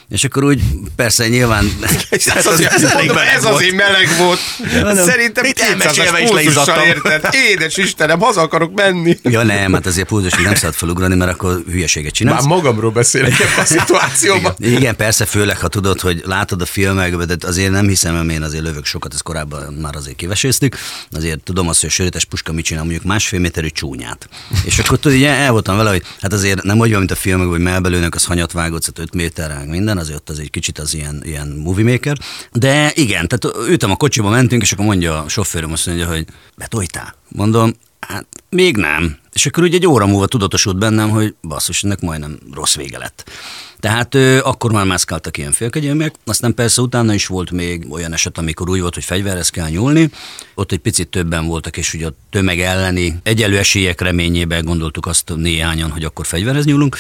És 0.10 0.24
akkor 0.24 0.44
úgy, 0.44 0.62
persze 0.96 1.28
nyilván... 1.28 1.72
ez, 2.10 2.46
az, 2.46 2.62
ez, 2.62 2.94
mondom, 2.94 3.18
ez 3.18 3.46
azért 3.46 3.76
meleg 3.76 4.08
volt. 4.18 4.40
Mondom, 4.74 5.06
Szerintem 5.06 5.44
200-as 5.46 6.26
pulzussal 6.28 6.86
érted. 6.86 7.34
Édes 7.50 7.78
Istenem, 7.78 8.20
haza 8.20 8.42
akarok 8.42 8.74
menni. 8.74 9.18
Ja 9.24 9.44
nem, 9.44 9.74
hát 9.74 9.86
azért 9.86 10.08
pulzus 10.08 10.34
nem 10.34 10.56
szabad 10.56 10.76
felugrani, 10.76 11.16
mert 11.16 11.32
akkor 11.32 11.64
hülyeséget 11.72 12.14
csinálsz. 12.14 12.46
Már 12.46 12.58
magamról 12.58 12.92
beszélek 12.92 13.40
ebben 13.40 13.60
a 13.60 13.66
szituációban. 13.66 14.54
Igen, 14.58 14.78
igen, 14.80 14.96
persze, 14.96 15.26
főleg, 15.26 15.58
ha 15.58 15.68
tudod, 15.68 16.00
hogy 16.00 16.22
látod 16.26 16.62
a 16.62 16.66
filmekben, 16.66 17.28
de 17.28 17.36
azért 17.48 17.72
nem 17.72 17.88
hiszem, 17.88 18.18
hogy 18.18 18.30
én 18.30 18.42
azért 18.42 18.64
lövök 18.64 18.86
sokat, 18.86 19.14
ezt 19.14 19.24
korábban 19.24 19.74
már 19.74 19.96
azért 19.96 20.16
kiveséztük. 20.16 20.78
Azért 21.12 21.40
tudom 21.44 21.68
azt, 21.68 21.80
hogy 21.80 21.90
a 21.90 21.92
sörétes 21.92 22.26
puska 22.26 22.52
mit 22.52 22.66
csinál, 22.66 22.84
mondjuk 22.84 23.04
másfél 23.04 23.40
méterű 23.40 23.68
csúnyát. 23.68 24.30
És 24.64 24.80
akkor 24.80 25.00
tudod, 25.00 25.18
ugye 25.18 25.30
el 25.30 25.52
voltam 25.52 25.78
vele, 25.78 25.90
hogy 25.90 26.04
hát 26.22 26.34
azért 26.34 26.64
nem 26.64 26.80
úgy 26.80 26.90
van, 26.90 27.00
mint 27.00 27.12
a 27.12 27.16
filmekben, 27.16 27.56
hogy 27.56 27.64
melbelőnek, 27.64 28.16
az 28.16 28.26
hanyat 28.26 28.52
vágott, 28.52 29.00
5 29.00 29.14
méter, 29.14 29.66
minden, 29.66 29.98
azért 30.00 30.18
ott 30.18 30.30
az 30.30 30.40
egy 30.40 30.50
kicsit 30.50 30.80
az 30.80 30.94
ilyen, 30.94 31.22
ilyen 31.26 31.48
movie 31.48 31.92
maker. 31.92 32.18
De 32.52 32.92
igen, 32.96 33.28
tehát 33.28 33.58
ültem 33.68 33.92
a 33.92 33.96
kocsiba, 33.96 34.30
mentünk, 34.30 34.62
és 34.62 34.72
akkor 34.72 34.86
mondja 34.86 35.24
a 35.24 35.30
sofőröm 35.30 35.72
azt 35.72 35.86
mondja, 35.86 36.08
hogy 36.08 36.26
betoltál? 36.58 37.16
Mondom, 37.28 37.74
hát 38.00 38.26
még 38.50 38.78
nem. 38.78 39.18
És 39.34 39.46
akkor 39.46 39.64
ugye 39.64 39.76
egy 39.76 39.88
óra 39.88 40.06
múlva 40.06 40.28
tudatosult 40.28 40.78
bennem, 40.78 41.10
hogy 41.10 41.36
basszus, 41.42 41.84
ennek 41.84 42.02
majdnem 42.02 42.40
rossz 42.54 42.76
vége 42.76 42.98
lett. 42.98 43.32
Tehát 43.80 44.16
ö, 44.16 44.40
akkor 44.44 44.72
már 44.72 44.86
mászkáltak 44.86 45.38
ilyen 45.38 45.52
félkegyelmek, 45.52 46.16
aztán 46.26 46.54
persze 46.54 46.82
utána 46.82 47.14
is 47.14 47.28
volt 47.28 47.52
még 47.52 47.86
olyan 47.92 48.14
eset, 48.14 48.38
amikor 48.38 48.70
úgy 48.70 48.82
volt, 48.82 48.94
hogy 48.94 49.04
fegyverhez 49.04 49.50
kell 49.50 49.70
nyúlni, 49.70 50.10
ott 50.56 50.72
egy 50.72 50.80
picit 50.80 51.08
többen 51.08 51.46
voltak, 51.46 51.78
és 51.78 51.94
ugye 51.94 52.08
a 52.08 52.14
tömeg 52.30 52.60
elleni 52.60 53.20
egyelő 53.24 53.58
esélyek 53.58 54.02
reményében 54.02 54.66
gondoltuk 54.66 55.06
azt 55.06 55.32
néhányan, 55.36 55.92
hogy 55.92 56.04
akkor 56.04 56.26
fegyverhez 56.26 56.66
nyúlunk, 56.66 56.98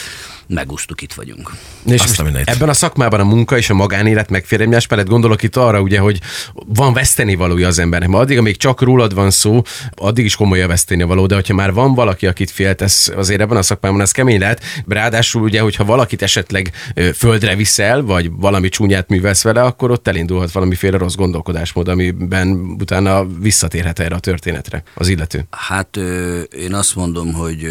megúsztuk, 0.53 1.01
itt 1.01 1.13
vagyunk. 1.13 1.51
És 1.85 1.93
Azt 1.99 2.07
most 2.07 2.19
a 2.19 2.23
mindenit. 2.23 2.49
ebben 2.49 2.69
a 2.69 2.73
szakmában 2.73 3.19
a 3.19 3.23
munka 3.23 3.57
és 3.57 3.69
a 3.69 3.73
magánélet 3.73 4.29
megfér 4.29 4.61
egymás 4.61 4.87
mellett 4.87 5.07
gondolok 5.07 5.43
itt 5.43 5.55
arra, 5.55 5.81
ugye, 5.81 5.99
hogy 5.99 6.19
van 6.53 6.93
veszteni 6.93 7.35
valója 7.35 7.67
az 7.67 7.79
embernek. 7.79 8.09
Ma 8.09 8.17
addig, 8.19 8.37
amíg 8.37 8.57
csak 8.57 8.81
rólad 8.81 9.13
van 9.13 9.31
szó, 9.31 9.61
addig 9.95 10.25
is 10.25 10.35
komoly 10.35 10.61
a 10.61 10.67
veszteni 10.67 11.03
való, 11.03 11.25
de 11.25 11.35
hogyha 11.35 11.53
már 11.53 11.73
van 11.73 11.93
valaki, 11.93 12.27
akit 12.27 12.51
féltesz, 12.51 13.07
azért 13.07 13.41
ebben 13.41 13.57
a 13.57 13.61
szakmában 13.61 14.01
ez 14.01 14.11
kemény 14.11 14.39
lehet. 14.39 14.63
Ráadásul 14.87 15.41
ugye, 15.41 15.61
hogyha 15.61 15.85
valakit 15.85 16.21
esetleg 16.21 16.71
földre 17.13 17.55
viszel, 17.55 18.01
vagy 18.01 18.31
valami 18.31 18.69
csúnyát 18.69 19.09
művelsz 19.09 19.43
vele, 19.43 19.61
akkor 19.61 19.91
ott 19.91 20.07
elindulhat 20.07 20.51
valamiféle 20.51 20.97
rossz 20.97 21.15
gondolkodásmód, 21.15 21.87
amiben 21.87 22.47
utána 22.79 23.27
visszatérhet 23.39 23.99
erre 23.99 24.15
a 24.15 24.19
történetre 24.19 24.83
az 24.93 25.07
illető. 25.07 25.45
Hát 25.49 25.97
ö, 25.97 26.39
én 26.41 26.73
azt 26.73 26.95
mondom, 26.95 27.33
hogy 27.33 27.63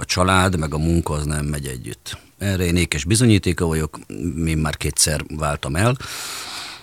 a 0.00 0.04
család 0.04 0.58
meg 0.58 0.74
a 0.74 0.78
munka 0.78 1.12
az 1.14 1.24
nem 1.24 1.44
megy 1.44 1.66
együtt. 1.66 2.18
Erre 2.42 2.64
én 2.64 2.76
ékes 2.76 3.04
bizonyítéka 3.04 3.66
vagyok, 3.66 3.98
én 4.46 4.58
már 4.58 4.76
kétszer 4.76 5.24
váltam 5.36 5.76
el, 5.76 5.96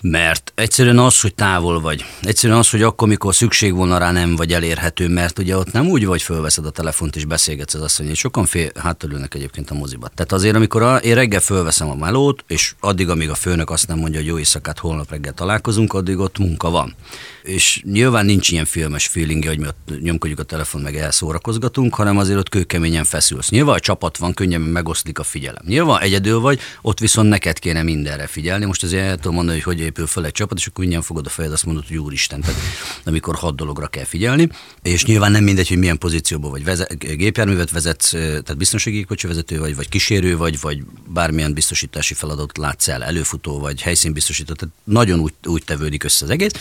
mert 0.02 0.52
egyszerűen 0.56 1.00
az, 1.00 1.22
hogy 1.22 1.36
távol 1.36 1.82
vagy, 1.82 2.06
egyszerűen 2.22 2.60
az, 2.60 2.70
hogy 2.70 2.82
akkor, 2.82 3.08
mikor 3.08 3.36
szükség 3.36 3.74
volna 3.74 3.98
rá, 3.98 4.12
nem 4.12 4.36
vagy 4.36 4.54
elérhető, 4.54 5.08
mert 5.08 5.40
ugye 5.40 5.58
ott 5.58 5.72
nem 5.72 5.88
úgy 5.88 6.06
vagy, 6.06 6.22
fölveszed 6.22 6.66
a 6.66 6.70
telefont 6.70 7.16
és 7.16 7.26
beszélgetsz 7.26 7.74
az 7.74 7.82
asszony, 7.82 8.14
sokan 8.14 8.46
fél, 8.46 8.72
hátulülnek 8.76 9.34
egyébként 9.34 9.70
a 9.70 9.74
moziba. 9.74 10.08
Tehát 10.08 10.32
azért, 10.32 10.56
amikor 10.56 10.82
a, 10.82 10.96
én 10.96 11.16
reggel 11.16 11.40
fölveszem 11.40 11.90
a 11.90 11.96
melót, 11.96 12.44
és 12.48 12.74
addig, 12.80 13.10
amíg 13.10 13.30
a 13.30 13.36
főnök 13.36 13.70
azt 13.70 13.88
nem 13.88 13.98
mondja, 13.98 14.20
hogy 14.20 14.28
jó 14.28 14.38
éjszakát, 14.38 14.80
holnap 14.80 15.10
reggel 15.10 15.34
találkozunk, 15.34 15.94
addig 15.94 16.18
ott 16.18 16.38
munka 16.38 16.70
van. 16.70 16.96
És 17.44 17.82
nyilván 17.86 18.26
nincs 18.26 18.50
ilyen 18.50 18.66
filmes 18.66 19.08
feelingje, 19.08 19.50
hogy 19.50 19.60
mi 19.60 19.68
ott 19.68 20.02
nyomkodjuk 20.02 20.40
a 20.40 20.44
telefon, 20.44 20.82
meg 20.82 20.96
elszórakozgatunk, 20.96 21.96
hanem 21.96 22.18
azért 22.18 22.40
ott 22.40 22.50
kőkeményen 22.50 23.04
feszülsz. 23.04 23.50
Nyilván 23.50 23.76
a 23.76 23.80
csapat 23.80 24.18
van, 24.18 24.34
könnyebben 24.34 24.68
megoszlik 24.68 25.20
a 25.20 25.24
figyelem. 25.24 25.64
Nyilván 25.68 26.02
egyedül 26.02 26.40
vagy, 26.40 26.60
ott 26.82 27.00
viszont 27.00 27.30
neked 27.30 27.60
kéne 27.60 27.84
mindenre 27.84 28.28
figyelni. 28.28 28.66
Most 28.66 28.84
azért 28.84 29.04
el 29.04 29.16
tudom 29.16 29.34
mondani, 29.34 29.60
hogy 29.60 29.76
hogy 29.76 29.86
épül 29.86 30.08
fel 30.08 30.26
egy 30.26 30.32
csapat, 30.32 30.58
és 30.58 30.68
akkor 30.68 30.84
könnyen 30.84 31.02
fogod 31.02 31.26
a 31.26 31.30
fejed, 31.30 31.52
azt 31.52 31.66
mondod, 31.66 31.88
hogy 31.88 31.98
úristen, 31.98 32.42
tehát 32.42 32.60
amikor 33.06 33.36
hat 33.36 33.56
dologra 33.56 33.88
kell 33.88 34.04
figyelni. 34.04 34.50
És 34.82 35.06
nyilván 35.06 35.32
nem 35.32 35.44
mindegy, 35.44 35.68
hogy 35.68 35.78
milyen 35.78 35.98
pozícióban 35.98 36.52
vagy 36.52 36.64
vezet, 36.64 36.98
gépjárművet 36.98 37.72
vezetsz, 37.72 38.10
tehát 38.10 38.58
biztonsági 38.58 39.04
kocsi 39.04 39.28
vezető 39.28 39.60
vagy, 39.60 39.76
vagy 39.76 39.90
kísérő 39.90 40.38
vagy, 40.38 40.60
vagy 40.60 40.84
bármilyen 41.08 41.54
biztosítási 41.54 42.14
feladatot 42.14 42.58
látsz 42.58 42.88
el, 42.88 43.04
előfutó 43.04 43.60
vagy 43.60 43.82
helyszínbiztosító, 43.82 44.54
tehát 44.54 44.76
nagyon 44.84 45.20
úgy, 45.20 45.34
úgy 45.46 45.64
tevődik 45.64 46.04
össze 46.04 46.26
az 46.26 46.32
egész. 46.32 46.52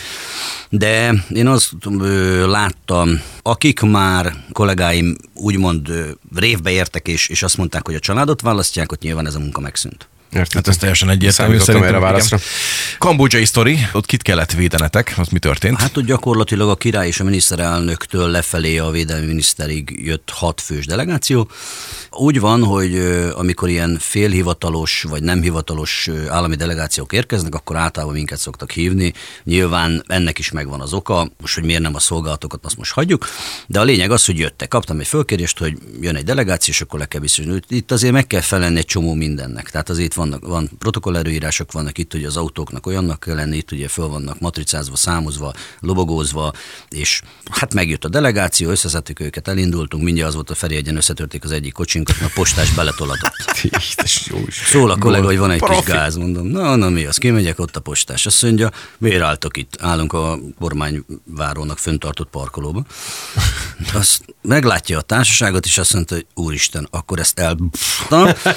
De 0.79 1.13
én 1.29 1.47
azt 1.47 1.73
ö, 1.99 2.47
láttam, 2.47 3.21
akik 3.41 3.79
már 3.79 4.33
kollégáim 4.51 5.15
úgymond 5.33 5.89
ö, 5.89 6.09
révbe 6.35 6.71
értek, 6.71 7.07
és, 7.07 7.27
és 7.27 7.43
azt 7.43 7.57
mondták, 7.57 7.85
hogy 7.85 7.95
a 7.95 7.99
családot 7.99 8.41
választják, 8.41 8.91
ott 8.91 9.01
nyilván 9.01 9.27
ez 9.27 9.35
a 9.35 9.39
munka 9.39 9.61
megszűnt. 9.61 10.07
Érted? 10.33 10.53
Hát 10.53 10.67
ez 10.67 10.77
teljesen 10.77 11.09
egyértelmű. 11.09 11.57
Szerintem, 11.57 11.83
erre 11.83 11.95
a 11.95 11.99
igen. 11.99 12.11
válaszra. 12.11 12.37
Kambodzsai 12.97 13.45
sztori, 13.45 13.79
ott 13.91 14.05
kit 14.05 14.21
kellett 14.21 14.51
védenetek, 14.51 15.13
az 15.17 15.27
mi 15.27 15.39
történt? 15.39 15.79
Hát 15.81 15.97
ott 15.97 16.05
gyakorlatilag 16.05 16.69
a 16.69 16.75
király 16.75 17.07
és 17.07 17.19
a 17.19 17.23
miniszterelnöktől 17.23 18.29
lefelé 18.29 18.77
a 18.77 18.89
védelmi 18.89 19.25
miniszterig 19.25 19.99
jött 20.03 20.29
hat 20.33 20.61
fős 20.61 20.85
delegáció. 20.85 21.49
Úgy 22.11 22.39
van, 22.39 22.63
hogy 22.63 22.97
amikor 23.35 23.69
ilyen 23.69 23.97
félhivatalos 23.99 25.05
vagy 25.09 25.23
nem 25.23 25.41
hivatalos 25.41 26.09
állami 26.27 26.55
delegációk 26.55 27.13
érkeznek, 27.13 27.55
akkor 27.55 27.75
általában 27.75 28.15
minket 28.15 28.39
szoktak 28.39 28.71
hívni. 28.71 29.13
Nyilván 29.43 30.03
ennek 30.07 30.39
is 30.39 30.51
megvan 30.51 30.81
az 30.81 30.93
oka, 30.93 31.31
most 31.41 31.55
hogy 31.55 31.63
miért 31.63 31.81
nem 31.81 31.95
a 31.95 31.99
szolgálatokat, 31.99 32.65
azt 32.65 32.77
most 32.77 32.91
hagyjuk. 32.91 33.27
De 33.67 33.79
a 33.79 33.83
lényeg 33.83 34.11
az, 34.11 34.25
hogy 34.25 34.37
jöttek. 34.37 34.67
Kaptam 34.67 34.99
egy 34.99 35.07
fölkérést, 35.07 35.59
hogy 35.59 35.77
jön 36.01 36.15
egy 36.15 36.23
delegáció, 36.23 36.73
és 36.73 36.81
akkor 36.81 36.99
le 36.99 37.05
kell 37.05 37.21
bizonyítani. 37.21 37.61
Itt 37.67 37.91
azért 37.91 38.13
meg 38.13 38.27
kell 38.27 38.41
felelni 38.41 38.77
egy 38.77 38.85
csomó 38.85 39.13
mindennek. 39.13 39.69
Tehát 39.69 39.89
azért 39.89 40.13
vannak, 40.19 40.47
van 40.47 40.69
protokollerőírások, 40.79 41.71
vannak 41.71 41.97
itt, 41.97 42.11
hogy 42.11 42.23
az 42.23 42.37
autóknak 42.37 42.85
olyannak 42.85 43.19
kell 43.19 43.35
lenni, 43.35 43.57
itt 43.57 43.71
ugye 43.71 43.87
föl 43.87 44.07
vannak 44.07 44.39
matricázva, 44.39 44.95
számozva, 44.95 45.53
lobogózva, 45.79 46.53
és 46.89 47.21
hát 47.51 47.73
megjött 47.73 48.05
a 48.05 48.09
delegáció, 48.09 48.69
összeszedtük 48.69 49.19
őket, 49.19 49.47
elindultunk, 49.47 50.03
mindjárt 50.03 50.29
az 50.29 50.35
volt 50.35 50.49
a 50.49 50.55
Feri 50.55 50.75
egyen 50.75 50.95
összetörték 50.95 51.43
az 51.43 51.51
egyik 51.51 51.73
kocsinkat, 51.73 52.15
a 52.21 52.31
postás 52.33 52.71
beletolatott. 52.71 53.33
Szól 54.71 54.91
a 54.91 54.97
kollega, 54.97 55.25
hogy 55.25 55.37
van 55.37 55.51
egy 55.51 55.59
kis 55.59 55.69
Profi. 55.69 55.91
gáz, 55.91 56.15
mondom, 56.15 56.47
na, 56.47 56.75
na 56.75 56.89
mi 56.89 57.05
az, 57.05 57.17
kimegyek, 57.17 57.59
ott 57.59 57.75
a 57.75 57.79
postás. 57.79 58.25
Azt 58.25 58.41
mondja, 58.41 58.71
miért 58.97 59.21
álltok 59.21 59.57
itt? 59.57 59.77
Állunk 59.79 60.13
a 60.13 60.39
kormányvárónak 60.59 61.77
föntartott 61.77 62.29
parkolóba. 62.29 62.83
Azt 63.93 64.35
meglátja 64.41 64.97
a 64.97 65.01
társaságot, 65.01 65.65
és 65.65 65.77
azt 65.77 65.93
mondta, 65.93 66.15
hogy 66.15 66.25
úristen, 66.33 66.87
akkor 66.91 67.19
ezt 67.19 67.39
el... 67.39 67.57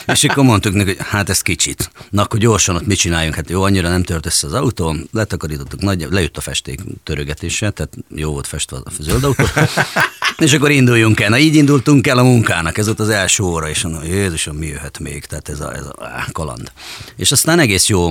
és 0.07 0.25
akkor 0.25 0.45
mondtuk 0.45 0.75
neki, 0.75 0.95
hogy 0.95 1.07
hát 1.09 1.28
ez 1.31 1.42
kicsit. 1.52 1.90
Na 2.11 2.23
akkor 2.23 2.38
gyorsan 2.38 2.75
ott 2.75 2.87
mit 2.87 2.99
csináljunk? 2.99 3.35
Hát 3.35 3.50
jó, 3.50 3.62
annyira 3.62 3.88
nem 3.88 4.02
tört 4.02 4.26
össze 4.26 4.47
az 4.47 4.52
autó, 4.52 4.97
letakarítottuk, 5.12 5.80
nagy, 5.80 6.06
lejött 6.11 6.37
a 6.37 6.40
festék 6.40 6.80
törögetése, 7.04 7.71
tehát 7.71 7.92
jó 8.14 8.32
volt 8.32 8.47
festve 8.47 8.76
a 8.76 8.90
zöld 9.00 9.25
autó. 9.25 9.44
És 10.38 10.52
akkor 10.52 10.71
induljunk 10.71 11.21
el. 11.21 11.28
Na 11.28 11.38
így 11.38 11.54
indultunk 11.54 12.06
el 12.06 12.18
a 12.18 12.23
munkának, 12.23 12.78
ez 12.78 12.87
volt 12.87 13.00
az 13.00 13.09
első 13.09 13.42
óra, 13.42 13.68
és 13.68 13.82
mondom, 13.82 14.04
Jézusom, 14.04 14.56
mi 14.56 14.66
jöhet 14.66 14.99
még? 14.99 15.25
Tehát 15.25 15.49
ez 15.49 15.61
a, 15.61 15.75
ez 15.75 15.85
a 15.87 16.26
kaland. 16.32 16.73
És 17.16 17.32
aztán 17.32 17.59
egész 17.59 17.88
jó 17.88 18.11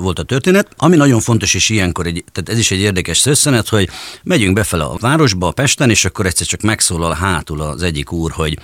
volt 0.00 0.18
a 0.18 0.22
történet. 0.22 0.68
Ami 0.76 0.96
nagyon 0.96 1.20
fontos, 1.20 1.54
és 1.54 1.68
ilyenkor, 1.68 2.06
egy, 2.06 2.24
tehát 2.32 2.48
ez 2.48 2.58
is 2.58 2.70
egy 2.70 2.78
érdekes 2.78 3.18
szösszenet, 3.18 3.68
hogy 3.68 3.88
megyünk 4.22 4.54
befele 4.54 4.84
a 4.84 4.96
városba, 5.00 5.46
a 5.46 5.52
Pesten, 5.52 5.90
és 5.90 6.04
akkor 6.04 6.26
egyszer 6.26 6.46
csak 6.46 6.60
megszólal 6.60 7.14
hátul 7.14 7.60
az 7.60 7.82
egyik 7.82 8.12
úr, 8.12 8.30
hogy 8.30 8.58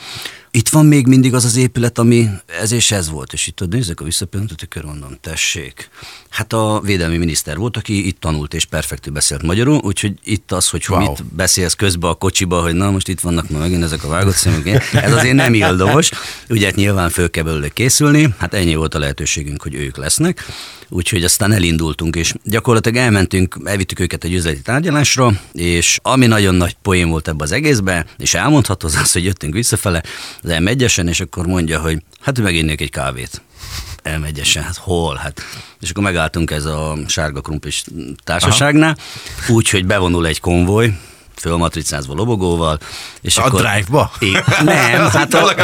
itt 0.51 0.69
van 0.69 0.87
még 0.87 1.07
mindig 1.07 1.35
az 1.35 1.45
az 1.45 1.57
épület, 1.57 1.99
ami 1.99 2.29
ez 2.61 2.73
és 2.73 2.91
ez 2.91 3.11
volt. 3.11 3.33
És 3.33 3.47
itt 3.47 3.69
nézzek 3.69 4.01
a 4.01 4.05
visszapillantó 4.05 4.55
mondom, 4.85 5.17
tessék. 5.21 5.91
Hát 6.29 6.53
a 6.53 6.81
védelmi 6.85 7.17
miniszter 7.17 7.57
volt, 7.57 7.77
aki 7.77 8.07
itt 8.07 8.21
tanult 8.21 8.55
és 8.55 8.65
perfektül 8.65 9.13
beszélt 9.13 9.43
magyarul, 9.43 9.81
úgyhogy 9.83 10.15
itt 10.25 10.53
az, 10.53 10.69
hogy 10.69 10.85
Wow. 10.89 11.01
mit 11.01 11.25
beszélsz 11.25 11.75
közbe 11.75 12.09
a 12.09 12.15
kocsiba, 12.15 12.63
hogy 12.63 12.75
na 12.75 12.91
most 12.91 13.09
itt 13.09 13.21
vannak 13.21 13.51
ma 13.51 13.59
megint 13.59 13.83
ezek 13.83 14.05
a 14.05 14.09
vágott 14.09 14.35
szemek, 14.35 14.67
ez 14.93 15.13
azért 15.13 15.35
nem 15.35 15.55
ildomos. 15.55 16.11
Ugye 16.49 16.67
hát 16.67 16.75
nyilván 16.75 17.11
föl 17.11 17.31
kell 17.31 17.45
belőle 17.45 17.69
készülni, 17.69 18.35
hát 18.39 18.55
ennyi 18.55 18.75
volt 18.75 18.95
a 18.95 18.99
lehetőségünk, 18.99 19.63
hogy 19.63 19.75
ők 19.75 19.97
lesznek. 19.97 20.45
Úgyhogy 20.89 21.25
aztán 21.25 21.53
elindultunk, 21.53 22.17
és 22.17 22.35
gyakorlatilag 22.45 22.99
elmentünk, 22.99 23.59
elvittük 23.65 24.01
őket 24.01 24.25
egy 24.25 24.33
üzleti 24.33 24.63
tárgyalásra, 24.63 25.41
és 25.53 25.99
ami 26.03 26.27
nagyon 26.27 26.55
nagy 26.55 26.77
poén 26.83 27.09
volt 27.09 27.29
ebbe 27.29 27.45
az 27.45 27.53
egészbe, 27.53 28.07
és 28.19 28.35
elmondható 28.35 28.87
az 28.87 28.95
az, 28.95 29.13
hogy 29.13 29.25
jöttünk 29.25 29.55
visszafele 29.55 30.03
az 30.43 30.51
M1-esen, 30.53 31.09
és 31.09 31.21
akkor 31.21 31.47
mondja, 31.47 31.81
hogy 31.81 32.03
hát 32.21 32.41
meginnék 32.41 32.81
egy 32.81 32.91
kávét. 32.91 33.43
M1-esen, 34.05 34.61
hát 34.65 34.77
hol? 34.77 35.17
Hát. 35.17 35.43
És 35.81 35.91
akkor 35.91 36.03
megálltunk 36.03 36.51
ez 36.51 36.65
a 36.65 36.97
sárga 37.07 37.41
krumplis 37.41 37.85
társaságnál, 38.25 38.97
úgyhogy 39.49 39.87
bevonul 39.87 40.27
egy 40.27 40.41
konvoj, 40.41 40.99
fölmatricázva 41.37 42.15
lobogóval. 42.15 42.79
És 43.21 43.37
A 43.37 43.49
drive-ba? 43.51 44.13
É, 44.19 44.31
nem, 44.65 45.09
hát, 45.19 45.35
a, 45.35 45.55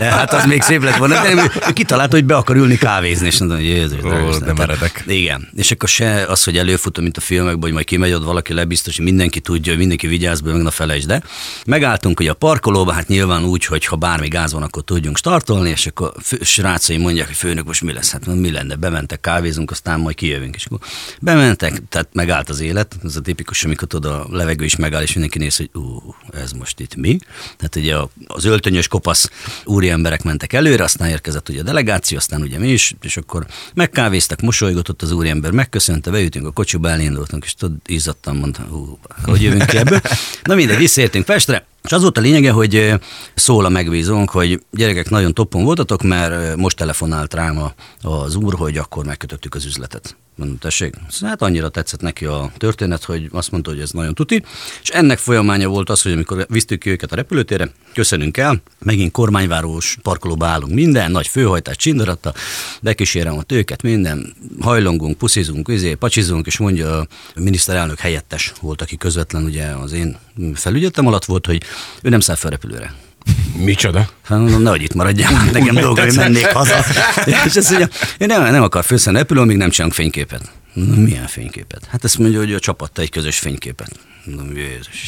hát 0.00 0.32
az 0.32 0.44
még 0.46 0.62
szép 0.62 0.82
lett 0.82 0.96
volna, 0.96 1.22
de 1.22 1.34
nem, 1.34 1.44
ő, 1.44 1.72
kitalálta, 1.72 2.14
hogy 2.14 2.24
be 2.24 2.36
akar 2.36 2.56
ülni 2.56 2.76
kávézni, 2.76 3.26
és 3.26 3.38
mondom, 3.38 3.56
hogy 3.56 3.66
Jézus, 3.66 3.98
Ó, 4.04 4.08
de 4.08 4.38
Tehát- 4.38 4.56
meredek. 4.58 5.04
Igen, 5.06 5.48
és 5.56 5.70
akkor 5.70 5.88
se 5.88 6.24
az, 6.28 6.44
hogy 6.44 6.56
előfutom, 6.58 7.02
mint 7.04 7.16
a 7.16 7.20
filmekben, 7.20 7.62
hogy 7.62 7.72
majd 7.72 7.84
kimegy 7.84 8.12
ott 8.12 8.24
valaki 8.24 8.52
lebiztos, 8.52 8.96
hogy 8.96 9.04
mindenki 9.04 9.40
tudja, 9.40 9.70
hogy 9.70 9.78
mindenki 9.80 10.06
vigyáz 10.06 10.40
be, 10.40 10.52
meg 10.52 10.62
na 10.62 10.70
felejtsd, 10.70 11.06
de 11.06 11.22
megálltunk 11.66 12.20
ugye 12.20 12.30
a 12.30 12.34
parkolóba, 12.34 12.92
hát 12.92 13.08
nyilván 13.08 13.44
úgy, 13.44 13.64
hogy 13.64 13.84
ha 13.86 13.96
bármi 13.96 14.28
gáz 14.28 14.52
van, 14.52 14.62
akkor 14.62 14.82
tudjunk 14.82 15.16
startolni, 15.16 15.70
és 15.70 15.86
akkor 15.86 16.12
fő, 16.22 16.38
srácaim 16.42 17.00
mondják, 17.00 17.26
hogy 17.26 17.36
főnök, 17.36 17.64
most 17.66 17.82
mi 17.82 17.92
lesz? 17.92 18.12
Hát 18.12 18.26
mi 18.26 18.50
lenne? 18.50 18.74
Bementek, 18.74 19.20
kávézunk, 19.20 19.70
aztán 19.70 20.00
majd 20.00 20.16
kijövünk. 20.16 20.54
És 20.54 20.64
akkor 20.66 20.78
bementek, 21.20 21.82
tehát 21.88 22.08
megállt 22.12 22.48
az 22.48 22.60
élet, 22.60 22.96
ez 23.04 23.16
a 23.16 23.20
tipikus, 23.20 23.64
amikor 23.64 23.88
tudod, 23.88 24.12
a 24.12 24.26
levegő 24.30 24.64
is 24.64 24.76
megáll, 24.76 25.02
és 25.02 25.16
mindenki 25.18 25.38
néz, 25.38 25.56
hogy 25.56 25.70
ú, 25.74 26.14
ez 26.32 26.52
most 26.52 26.80
itt 26.80 26.94
mi? 26.94 27.18
Tehát 27.56 27.76
ugye 27.76 27.96
az 28.26 28.44
öltönyös 28.44 28.88
kopasz 28.88 29.30
úri 29.64 29.88
emberek 29.88 30.22
mentek 30.22 30.52
előre, 30.52 30.84
aztán 30.84 31.08
érkezett 31.08 31.48
ugye 31.48 31.60
a 31.60 31.62
delegáció, 31.62 32.16
aztán 32.16 32.42
ugye 32.42 32.58
mi 32.58 32.68
is, 32.68 32.94
és 33.02 33.16
akkor 33.16 33.46
megkávéztak, 33.74 34.40
mosolygott 34.40 34.88
ott 34.88 35.02
az 35.02 35.12
úriember, 35.12 35.50
megköszönte, 35.50 36.10
beütünk 36.10 36.46
a 36.46 36.50
kocsiba, 36.50 36.90
elindultunk, 36.90 37.44
és 37.44 37.54
tudod, 37.54 37.76
izzadtan 37.86 38.36
mondta, 38.36 38.62
hú, 38.62 38.98
hogy 39.22 39.42
jövünk 39.42 39.66
ki 39.66 39.76
ebből. 39.76 40.00
Na 40.42 40.54
mindegy, 40.54 40.78
visszaértünk 40.78 41.24
Pestre, 41.24 41.66
és 41.84 41.92
az 41.92 42.02
volt 42.02 42.18
a 42.18 42.20
lényege, 42.20 42.50
hogy 42.50 42.94
szól 43.34 43.64
a 43.64 43.68
megbízónk, 43.68 44.30
hogy 44.30 44.62
gyerekek, 44.70 45.10
nagyon 45.10 45.34
toppon 45.34 45.64
voltatok, 45.64 46.02
mert 46.02 46.56
most 46.56 46.76
telefonált 46.76 47.34
rám 47.34 47.72
az 48.02 48.34
úr, 48.34 48.54
hogy 48.54 48.76
akkor 48.76 49.04
megkötöttük 49.04 49.54
az 49.54 49.64
üzletet. 49.64 50.16
Mondom, 50.38 50.58
tessék, 50.58 50.94
Szóval 51.08 51.28
hát 51.28 51.42
annyira 51.42 51.68
tetszett 51.68 52.00
neki 52.00 52.24
a 52.24 52.50
történet, 52.56 53.04
hogy 53.04 53.28
azt 53.32 53.50
mondta, 53.50 53.70
hogy 53.70 53.80
ez 53.80 53.90
nagyon 53.90 54.14
tuti, 54.14 54.42
és 54.82 54.88
ennek 54.88 55.18
folyamánya 55.18 55.68
volt 55.68 55.90
az, 55.90 56.02
hogy 56.02 56.12
amikor 56.12 56.46
visztük 56.48 56.80
ki 56.80 56.90
őket 56.90 57.12
a 57.12 57.16
repülőtérre, 57.16 57.70
köszönünk 57.94 58.36
el, 58.36 58.62
megint 58.78 59.12
kormányváros 59.12 59.98
parkolóba 60.02 60.46
állunk, 60.46 60.74
minden, 60.74 61.10
nagy 61.10 61.26
főhajtás, 61.26 61.76
csindaratta, 61.76 62.34
bekísérem 62.82 63.36
ott 63.36 63.52
őket, 63.52 63.82
minden, 63.82 64.34
hajlongunk, 64.60 65.18
puszizunk, 65.18 65.68
izé, 65.68 65.94
pacsizunk, 65.94 66.46
és 66.46 66.58
mondja 66.58 66.98
a 66.98 67.06
miniszterelnök 67.34 67.98
helyettes 67.98 68.52
volt, 68.60 68.82
aki 68.82 68.96
közvetlen 68.96 69.44
ugye 69.44 69.64
az 69.64 69.92
én 69.92 70.16
felügyetem 70.54 71.06
alatt 71.06 71.24
volt, 71.24 71.46
hogy 71.46 71.62
ő 72.02 72.08
nem 72.08 72.20
száll 72.20 72.36
fel 72.36 72.48
a 72.48 72.52
repülőre. 72.52 73.07
Micsoda? 73.56 74.08
Hát 74.24 74.38
mondom, 74.38 74.62
nehogy 74.62 74.82
itt 74.82 74.94
maradjál, 74.94 75.44
nekem 75.52 75.74
dolgom, 75.74 76.04
hogy 76.04 76.16
mennék 76.16 76.46
haza. 76.46 76.84
És 77.44 77.56
azt 77.56 77.70
mondja, 77.70 77.88
én 78.18 78.26
nem, 78.26 78.42
nem 78.42 78.62
akar 78.62 78.84
főszen 78.84 79.14
repülő, 79.14 79.42
még 79.42 79.56
nem 79.56 79.70
csinálunk 79.70 79.96
fényképet. 79.96 80.42
Na, 80.86 81.00
milyen 81.00 81.26
fényképet? 81.26 81.84
Hát 81.84 82.04
ezt 82.04 82.18
mondja, 82.18 82.38
hogy 82.38 82.52
a 82.52 82.58
csapatta 82.58 83.02
egy 83.02 83.10
közös 83.10 83.38
fényképet. 83.38 83.90
Mondom, 84.24 84.56
Jézus. 84.56 85.06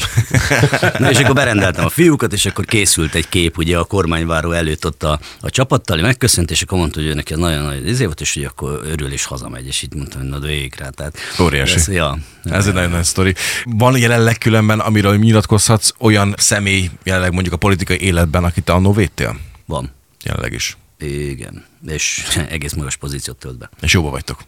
Na, 0.99 1.11
és 1.11 1.19
akkor 1.19 1.35
berendeltem 1.35 1.85
a 1.85 1.89
fiúkat, 1.89 2.33
és 2.33 2.47
akkor 2.47 2.65
készült 2.65 3.15
egy 3.15 3.29
kép 3.29 3.59
ugye 3.59 3.79
a 3.79 3.85
kormányváró 3.85 4.53
előtt 4.53 4.87
ott 4.87 5.03
a, 5.03 5.21
a 5.41 5.51
csapattal, 5.51 6.01
megköszönt, 6.01 6.51
és 6.51 6.63
akkor 6.63 6.79
mondta, 6.79 7.01
hogy 7.01 7.09
ő 7.09 7.15
neki 7.15 7.35
nagyon 7.35 7.65
nagy 7.65 7.89
izé 7.89 8.05
volt, 8.05 8.21
és 8.21 8.35
hogy 8.35 8.45
akkor 8.45 8.81
örül 8.85 9.13
és 9.13 9.25
hazamegy, 9.25 9.67
és 9.67 9.83
itt 9.83 9.95
mondtam, 9.95 10.21
hogy 10.21 10.31
na 10.31 10.39
végig 10.39 10.75
rá. 10.79 10.89
Tehát, 10.89 11.17
Óriási. 11.41 11.75
Ez, 11.75 11.89
ja, 11.89 12.19
Ez 12.45 12.67
egy 12.67 12.75
nagyon 12.75 12.91
nagy 12.91 13.05
sztori. 13.05 13.35
Van 13.65 13.99
jelenleg 13.99 14.39
különben, 14.39 14.81
amiről 14.81 15.17
nyilatkozhatsz, 15.17 15.91
olyan 15.99 16.35
személy 16.39 16.91
jelenleg 17.05 17.33
mondjuk 17.33 17.55
a 17.55 17.59
politikai 17.59 18.01
életben, 18.01 18.45
akit 18.45 18.65
te 18.65 18.73
annó 18.73 18.93
védtél? 18.93 19.37
van. 19.67 19.91
Jelenleg 20.25 20.53
is. 20.53 20.77
Igen. 21.01 21.65
És 21.89 22.27
egész 22.49 22.73
magas 22.73 22.97
pozíciót 22.97 23.37
tölt 23.37 23.59
be. 23.59 23.71
És 23.81 23.93
jóba 23.93 24.11
vagytok. 24.11 24.45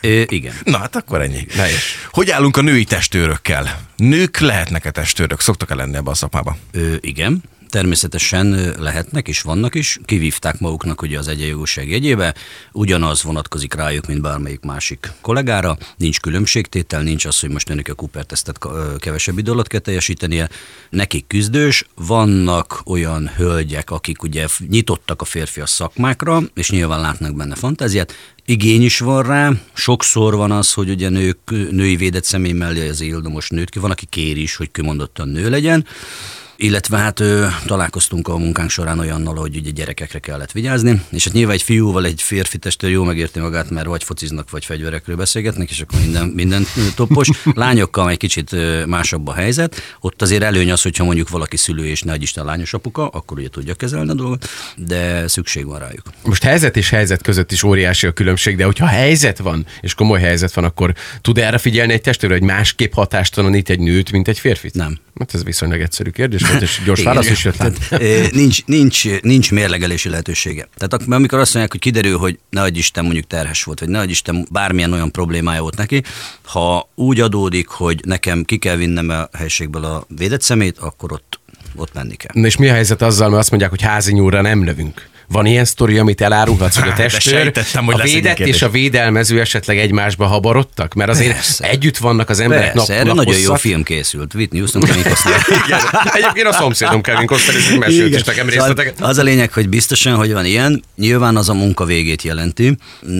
I- 0.00 0.26
igen. 0.28 0.54
Na 0.64 0.78
hát 0.78 0.96
akkor 0.96 1.20
ennyi. 1.20 1.46
Na 1.56 1.66
és? 1.68 1.94
Hogy 2.10 2.30
állunk 2.30 2.56
a 2.56 2.60
női 2.60 2.84
testőrökkel? 2.84 3.80
Nők 3.96 4.38
lehetnek-e 4.38 4.90
testőrök? 4.90 5.40
Szoktak-e 5.40 5.74
lenni 5.74 5.96
ebbe 5.96 6.10
a 6.10 6.14
szakmában? 6.14 6.56
Ö, 6.70 6.94
igen, 7.00 7.42
természetesen 7.68 8.74
lehetnek 8.78 9.28
és 9.28 9.40
vannak 9.40 9.74
is, 9.74 9.98
kivívták 10.04 10.58
maguknak 10.58 11.02
ugye 11.02 11.18
az 11.18 11.28
egyenjogúság 11.28 11.90
jegyébe, 11.90 12.34
ugyanaz 12.72 13.22
vonatkozik 13.22 13.74
rájuk, 13.74 14.06
mint 14.06 14.20
bármelyik 14.20 14.60
másik 14.60 15.12
kollégára, 15.20 15.76
nincs 15.96 16.20
különbségtétel, 16.20 17.02
nincs 17.02 17.24
az, 17.24 17.40
hogy 17.40 17.50
most 17.50 17.70
önök 17.70 17.88
a 17.88 17.94
Cooper 17.94 18.24
tesztet 18.24 18.58
kevesebb 18.98 19.38
idő 19.38 19.50
alatt 19.50 19.66
kell 19.66 19.80
teljesítenie, 19.80 20.48
nekik 20.90 21.26
küzdős, 21.26 21.84
vannak 21.94 22.82
olyan 22.84 23.30
hölgyek, 23.36 23.90
akik 23.90 24.22
ugye 24.22 24.46
nyitottak 24.68 25.20
a 25.20 25.24
férfias 25.24 25.70
szakmákra, 25.70 26.40
és 26.54 26.70
nyilván 26.70 27.00
látnak 27.00 27.36
benne 27.36 27.54
fantáziát, 27.54 28.14
Igény 28.48 28.82
is 28.82 28.98
van 28.98 29.22
rá, 29.22 29.52
sokszor 29.74 30.36
van 30.36 30.50
az, 30.50 30.72
hogy 30.72 30.90
ugye 30.90 31.08
nők, 31.08 31.38
női 31.70 31.96
védett 31.96 32.24
személy 32.24 32.52
mellé 32.52 32.88
az 32.88 33.00
ildomos 33.00 33.48
nőt 33.48 33.70
ki, 33.70 33.78
van, 33.78 33.90
aki 33.90 34.06
kéri 34.06 34.42
is, 34.42 34.56
hogy 34.56 34.70
kimondottan 34.70 35.28
nő 35.28 35.50
legyen, 35.50 35.86
illetve 36.56 36.96
hát 36.96 37.20
ö, 37.20 37.46
találkoztunk 37.66 38.28
a 38.28 38.36
munkánk 38.36 38.70
során 38.70 38.98
olyannal, 38.98 39.34
hogy 39.34 39.56
ugye 39.56 39.70
gyerekekre 39.70 40.18
kellett 40.18 40.52
vigyázni, 40.52 41.02
és 41.10 41.24
hát 41.24 41.32
nyilván 41.32 41.54
egy 41.54 41.62
fiúval 41.62 42.04
egy 42.04 42.22
férfi 42.22 42.58
testőr 42.58 42.90
jó 42.90 43.04
megérti 43.04 43.40
magát, 43.40 43.70
mert 43.70 43.86
vagy 43.86 44.04
fociznak, 44.04 44.50
vagy 44.50 44.64
fegyverekről 44.64 45.16
beszélgetnek, 45.16 45.70
és 45.70 45.80
akkor 45.80 46.00
minden, 46.00 46.26
minden 46.26 46.66
ö, 46.76 46.80
toppos. 46.94 47.28
Lányokkal 47.54 48.10
egy 48.10 48.16
kicsit 48.16 48.56
másabb 48.86 49.28
a 49.28 49.32
helyzet. 49.32 49.82
Ott 50.00 50.22
azért 50.22 50.42
előny 50.42 50.70
az, 50.70 50.82
hogyha 50.82 51.04
mondjuk 51.04 51.28
valaki 51.28 51.56
szülő 51.56 51.86
és 51.86 52.02
nagy 52.02 52.22
Isten 52.22 52.44
lányos 52.44 52.74
apuka, 52.74 53.08
akkor 53.08 53.38
ugye 53.38 53.48
tudja 53.48 53.74
kezelni 53.74 54.10
a 54.10 54.14
dolgot, 54.14 54.48
de 54.76 55.28
szükség 55.28 55.66
van 55.66 55.78
rájuk. 55.78 56.02
Most 56.24 56.42
helyzet 56.42 56.76
és 56.76 56.90
helyzet 56.90 57.22
között 57.22 57.52
is 57.52 57.62
óriási 57.62 58.06
a 58.06 58.12
különbség, 58.12 58.56
de 58.56 58.64
hogyha 58.64 58.86
helyzet 58.86 59.38
van, 59.38 59.66
és 59.80 59.94
komoly 59.94 60.20
helyzet 60.20 60.54
van, 60.54 60.64
akkor 60.64 60.94
tud 61.20 61.38
erre 61.38 61.58
figyelni 61.58 61.92
egy 61.92 62.00
testőr, 62.00 62.30
hogy 62.30 62.42
másképp 62.42 62.92
hatástalanít 62.92 63.70
egy 63.70 63.80
nőt, 63.80 64.12
mint 64.12 64.28
egy 64.28 64.38
férfit? 64.38 64.74
Nem. 64.74 64.98
Hát 65.18 65.34
ez 65.34 65.44
viszonylag 65.44 65.80
egyszerű 65.80 66.10
kérdés 66.10 66.45
és 66.60 66.80
gyors 66.84 67.00
Igen. 67.00 67.12
válasz 67.12 67.30
is 67.30 67.44
jött. 67.44 67.56
Tehát, 67.56 67.78
eh, 67.90 68.28
nincs, 68.30 68.64
nincs, 68.64 69.20
nincs 69.20 69.52
mérlegelési 69.52 70.08
lehetősége. 70.08 70.68
Tehát 70.76 71.06
amikor 71.08 71.38
azt 71.38 71.54
mondják, 71.54 71.72
hogy 71.72 71.80
kiderül, 71.80 72.18
hogy 72.18 72.38
ne 72.50 72.66
Isten 72.66 73.04
mondjuk 73.04 73.26
terhes 73.26 73.64
volt, 73.64 73.80
vagy 73.80 73.88
ne 73.88 74.04
Isten 74.04 74.48
bármilyen 74.50 74.92
olyan 74.92 75.10
problémája 75.10 75.60
volt 75.60 75.76
neki, 75.76 76.02
ha 76.44 76.90
úgy 76.94 77.20
adódik, 77.20 77.68
hogy 77.68 78.00
nekem 78.04 78.44
ki 78.44 78.56
kell 78.56 78.76
vinnem 78.76 79.08
a 79.08 79.28
helységből 79.32 79.84
a 79.84 80.06
védett 80.16 80.42
szemét, 80.42 80.78
akkor 80.78 81.12
ott, 81.12 81.40
ott 81.74 81.94
menni 81.94 82.16
kell. 82.16 82.30
Na 82.34 82.46
és 82.46 82.56
mi 82.56 82.68
a 82.68 82.72
helyzet 82.72 83.02
azzal, 83.02 83.28
mert 83.28 83.40
azt 83.40 83.50
mondják, 83.50 83.70
hogy 83.70 83.82
házi 83.82 84.12
nyúlra 84.12 84.40
nem 84.40 84.64
lövünk? 84.64 85.08
Van 85.28 85.46
ilyen 85.46 85.64
sztori, 85.64 85.98
amit 85.98 86.20
elárulhatsz, 86.20 86.78
hogy 86.78 86.88
a 86.88 86.92
testőr, 87.02 87.52
hogy 87.74 88.00
a 88.00 88.02
védett 88.02 88.38
és 88.38 88.62
a 88.62 88.68
védelmező 88.68 89.40
esetleg 89.40 89.78
egymásba 89.78 90.26
habarodtak? 90.26 90.94
Mert 90.94 91.10
azért 91.10 91.32
Persze. 91.32 91.68
együtt 91.68 91.96
vannak 91.96 92.28
az 92.28 92.40
emberek 92.40 92.72
Persze, 92.72 92.92
nap, 92.92 93.02
erre 93.02 93.12
nagyon 93.12 93.38
jó 93.40 93.54
film 93.54 93.82
készült. 93.82 94.34
Whitney 94.34 94.58
Houston, 94.58 94.82
Kevin 94.82 95.02
Costner. 95.12 95.40
Igen. 95.66 95.80
Egyébként 96.12 96.46
a 96.46 96.52
szomszédom 96.52 97.00
Kevin 97.00 97.26
Costner 97.26 97.78
mesélt 97.78 98.14
is 98.14 98.22
nekem 98.22 98.48
Szóval 98.48 98.66
részleteket. 98.66 99.00
Az 99.00 99.18
a 99.18 99.22
lényeg, 99.22 99.52
hogy 99.52 99.68
biztosan, 99.68 100.14
hogy 100.14 100.32
van 100.32 100.44
ilyen, 100.44 100.82
nyilván 100.96 101.36
az 101.36 101.48
a 101.48 101.54
munka 101.54 101.84
végét 101.84 102.22
jelenti. 102.22 102.76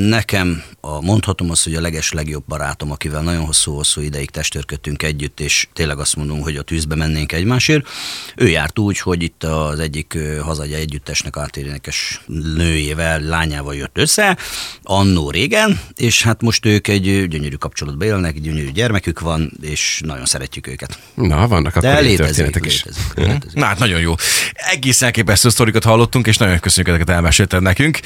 Nekem 0.09 0.63
a, 0.81 1.01
mondhatom 1.01 1.51
azt, 1.51 1.65
hogy 1.65 1.75
a 1.75 1.81
leges 1.81 2.13
legjobb 2.13 2.45
barátom, 2.49 2.91
akivel 2.91 3.23
nagyon 3.23 3.45
hosszú-hosszú 3.45 4.01
ideig 4.01 4.31
testőrködtünk 4.31 5.03
együtt, 5.03 5.41
és 5.41 5.69
tényleg 5.73 5.99
azt 5.99 6.17
mondom, 6.17 6.41
hogy 6.41 6.57
a 6.57 6.63
tűzbe 6.63 6.95
mennénk 6.95 7.33
egymásért. 7.33 7.87
Ő 8.37 8.49
járt 8.49 8.79
úgy, 8.79 8.99
hogy 8.99 9.23
itt 9.23 9.45
az 9.45 9.79
egyik 9.79 10.15
ö, 10.15 10.37
hazagya 10.37 10.77
együttesnek 10.77 11.37
átérénekes 11.97 12.21
nőjével, 12.57 13.21
lányával 13.21 13.75
jött 13.75 13.99
össze, 13.99 14.37
annó 14.83 15.31
régen, 15.31 15.81
és 15.97 16.23
hát 16.23 16.43
most 16.43 16.67
ők 16.67 16.89
egy 16.89 17.29
gyönyörű 17.29 17.55
kapcsolatban 17.55 18.07
élnek, 18.07 18.41
gyönyörű 18.41 18.71
gyermekük 18.71 19.21
van, 19.21 19.53
és 19.63 20.01
nagyon 20.05 20.25
szeretjük 20.25 20.67
őket. 20.67 20.99
Na, 21.15 21.49
vannak 21.49 21.77
akkor 21.77 21.83
De 21.83 22.01
létezik, 22.01 22.25
történetek 22.25 22.65
is. 22.65 22.85
létezik, 22.85 23.15
létezik. 23.15 23.59
Na 23.59 23.65
hát 23.65 23.79
nagyon 23.79 24.01
jó. 24.01 24.15
Egészen 24.53 25.07
elképesztő 25.07 25.49
sztorikat 25.49 25.85
hallottunk, 25.85 26.27
és 26.27 26.37
nagyon 26.37 26.59
köszönjük 26.59 26.95
ezeket 26.95 27.15
elmesélted 27.15 27.63
nekünk. 27.63 28.01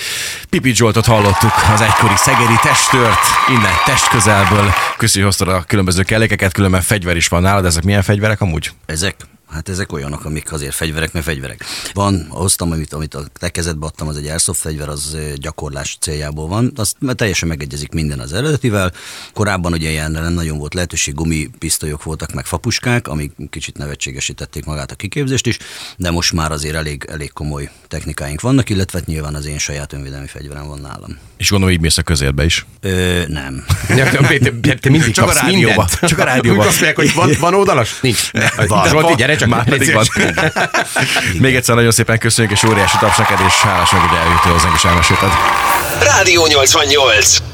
Pipi 0.50 0.74
Zsoltot 0.74 1.06
hallottuk, 1.06 1.52
az 1.74 1.80
egykori 1.80 2.16
szegedi 2.16 2.58
testőrt, 2.62 3.24
innen 3.48 3.74
testközelből. 3.84 4.72
Köszönjük, 4.96 5.30
hogy 5.30 5.38
hoztad 5.38 5.48
a 5.48 5.64
különböző 5.66 6.02
kellékeket, 6.02 6.52
különben 6.52 6.82
fegyver 6.82 7.16
is 7.16 7.28
van 7.28 7.42
nálad, 7.42 7.64
ezek 7.64 7.82
milyen 7.82 8.02
fegyverek 8.02 8.40
amúgy? 8.40 8.70
Ezek? 8.86 9.16
Hát 9.50 9.68
ezek 9.68 9.92
olyanok, 9.92 10.24
amik 10.24 10.52
azért 10.52 10.74
fegyverek, 10.74 11.12
mert 11.12 11.24
fegyverek. 11.24 11.64
Van, 11.92 12.26
hoztam, 12.28 12.72
amit, 12.72 12.92
amit 12.92 13.14
a 13.14 13.22
te 13.32 13.48
kezedbe 13.48 13.86
adtam, 13.86 14.08
az 14.08 14.16
egy 14.16 14.26
airsoft 14.26 14.60
fegyver, 14.60 14.88
az 14.88 15.14
ö, 15.14 15.32
gyakorlás 15.36 15.96
céljából 16.00 16.48
van. 16.48 16.72
Azt 16.76 16.96
mert 16.98 17.16
teljesen 17.16 17.48
megegyezik 17.48 17.92
minden 17.92 18.18
az 18.18 18.32
eredetivel. 18.32 18.92
Korábban 19.34 19.72
ugye 19.72 19.90
ilyen 19.90 20.10
nem 20.10 20.32
nagyon 20.32 20.58
volt 20.58 20.74
lehetőség, 20.74 21.14
gumipisztolyok 21.14 22.02
voltak, 22.02 22.32
meg 22.32 22.46
fapuskák, 22.46 23.08
amik 23.08 23.32
kicsit 23.50 23.78
nevetségesítették 23.78 24.64
magát 24.64 24.90
a 24.90 24.94
kiképzést 24.94 25.46
is, 25.46 25.58
de 25.96 26.10
most 26.10 26.32
már 26.32 26.52
azért 26.52 26.74
elég, 26.74 27.04
elég 27.08 27.32
komoly 27.32 27.70
technikáink 27.88 28.40
vannak, 28.40 28.70
illetve 28.70 28.98
hát 28.98 29.06
nyilván 29.06 29.34
az 29.34 29.46
én 29.46 29.58
saját 29.58 29.92
önvédelmi 29.92 30.26
fegyverem 30.26 30.66
van 30.66 30.80
nálam. 30.80 31.18
És 31.36 31.50
gondolom, 31.50 31.74
így 31.74 31.80
mész 31.80 31.98
a 31.98 32.02
közérbe 32.02 32.44
is. 32.44 32.66
Ö, 32.80 33.22
nem. 33.26 33.64
Te, 33.86 34.10
te, 34.10 34.50
te, 34.60 34.74
te 34.74 34.90
mindig 34.90 35.14
Csak 35.14 35.28
a 35.28 35.32
rádióba. 35.32 35.88
Csak 36.00 36.18
a 36.18 36.24
rádióba. 36.24 36.60
Azt 36.60 36.70
mondják, 36.70 36.96
hogy 36.96 37.14
van, 37.14 37.30
van 37.40 37.54
oldalas? 37.54 38.00
Nincs. 38.00 38.30
Van. 38.66 38.88
Zsolti, 38.88 39.14
gyere 39.14 39.36
csak. 39.40 39.48
Már 39.48 39.64
pedig 39.64 39.92
van. 39.92 40.06
Még 41.44 41.56
egyszer 41.56 41.74
nagyon 41.74 41.90
szépen 41.90 42.18
köszönjük, 42.18 42.52
és 42.52 42.62
óriási 42.62 42.96
taps 43.00 43.16
neked, 43.16 43.38
és 43.46 43.54
hálás 43.54 43.90
meg, 43.90 44.00
hogy 44.00 44.18
eljöttél 44.18 44.52
hozzánk, 44.52 44.74
és 44.76 44.84
elmesélted. 44.84 45.30
Rádió 46.00 46.46
88. 46.46 47.49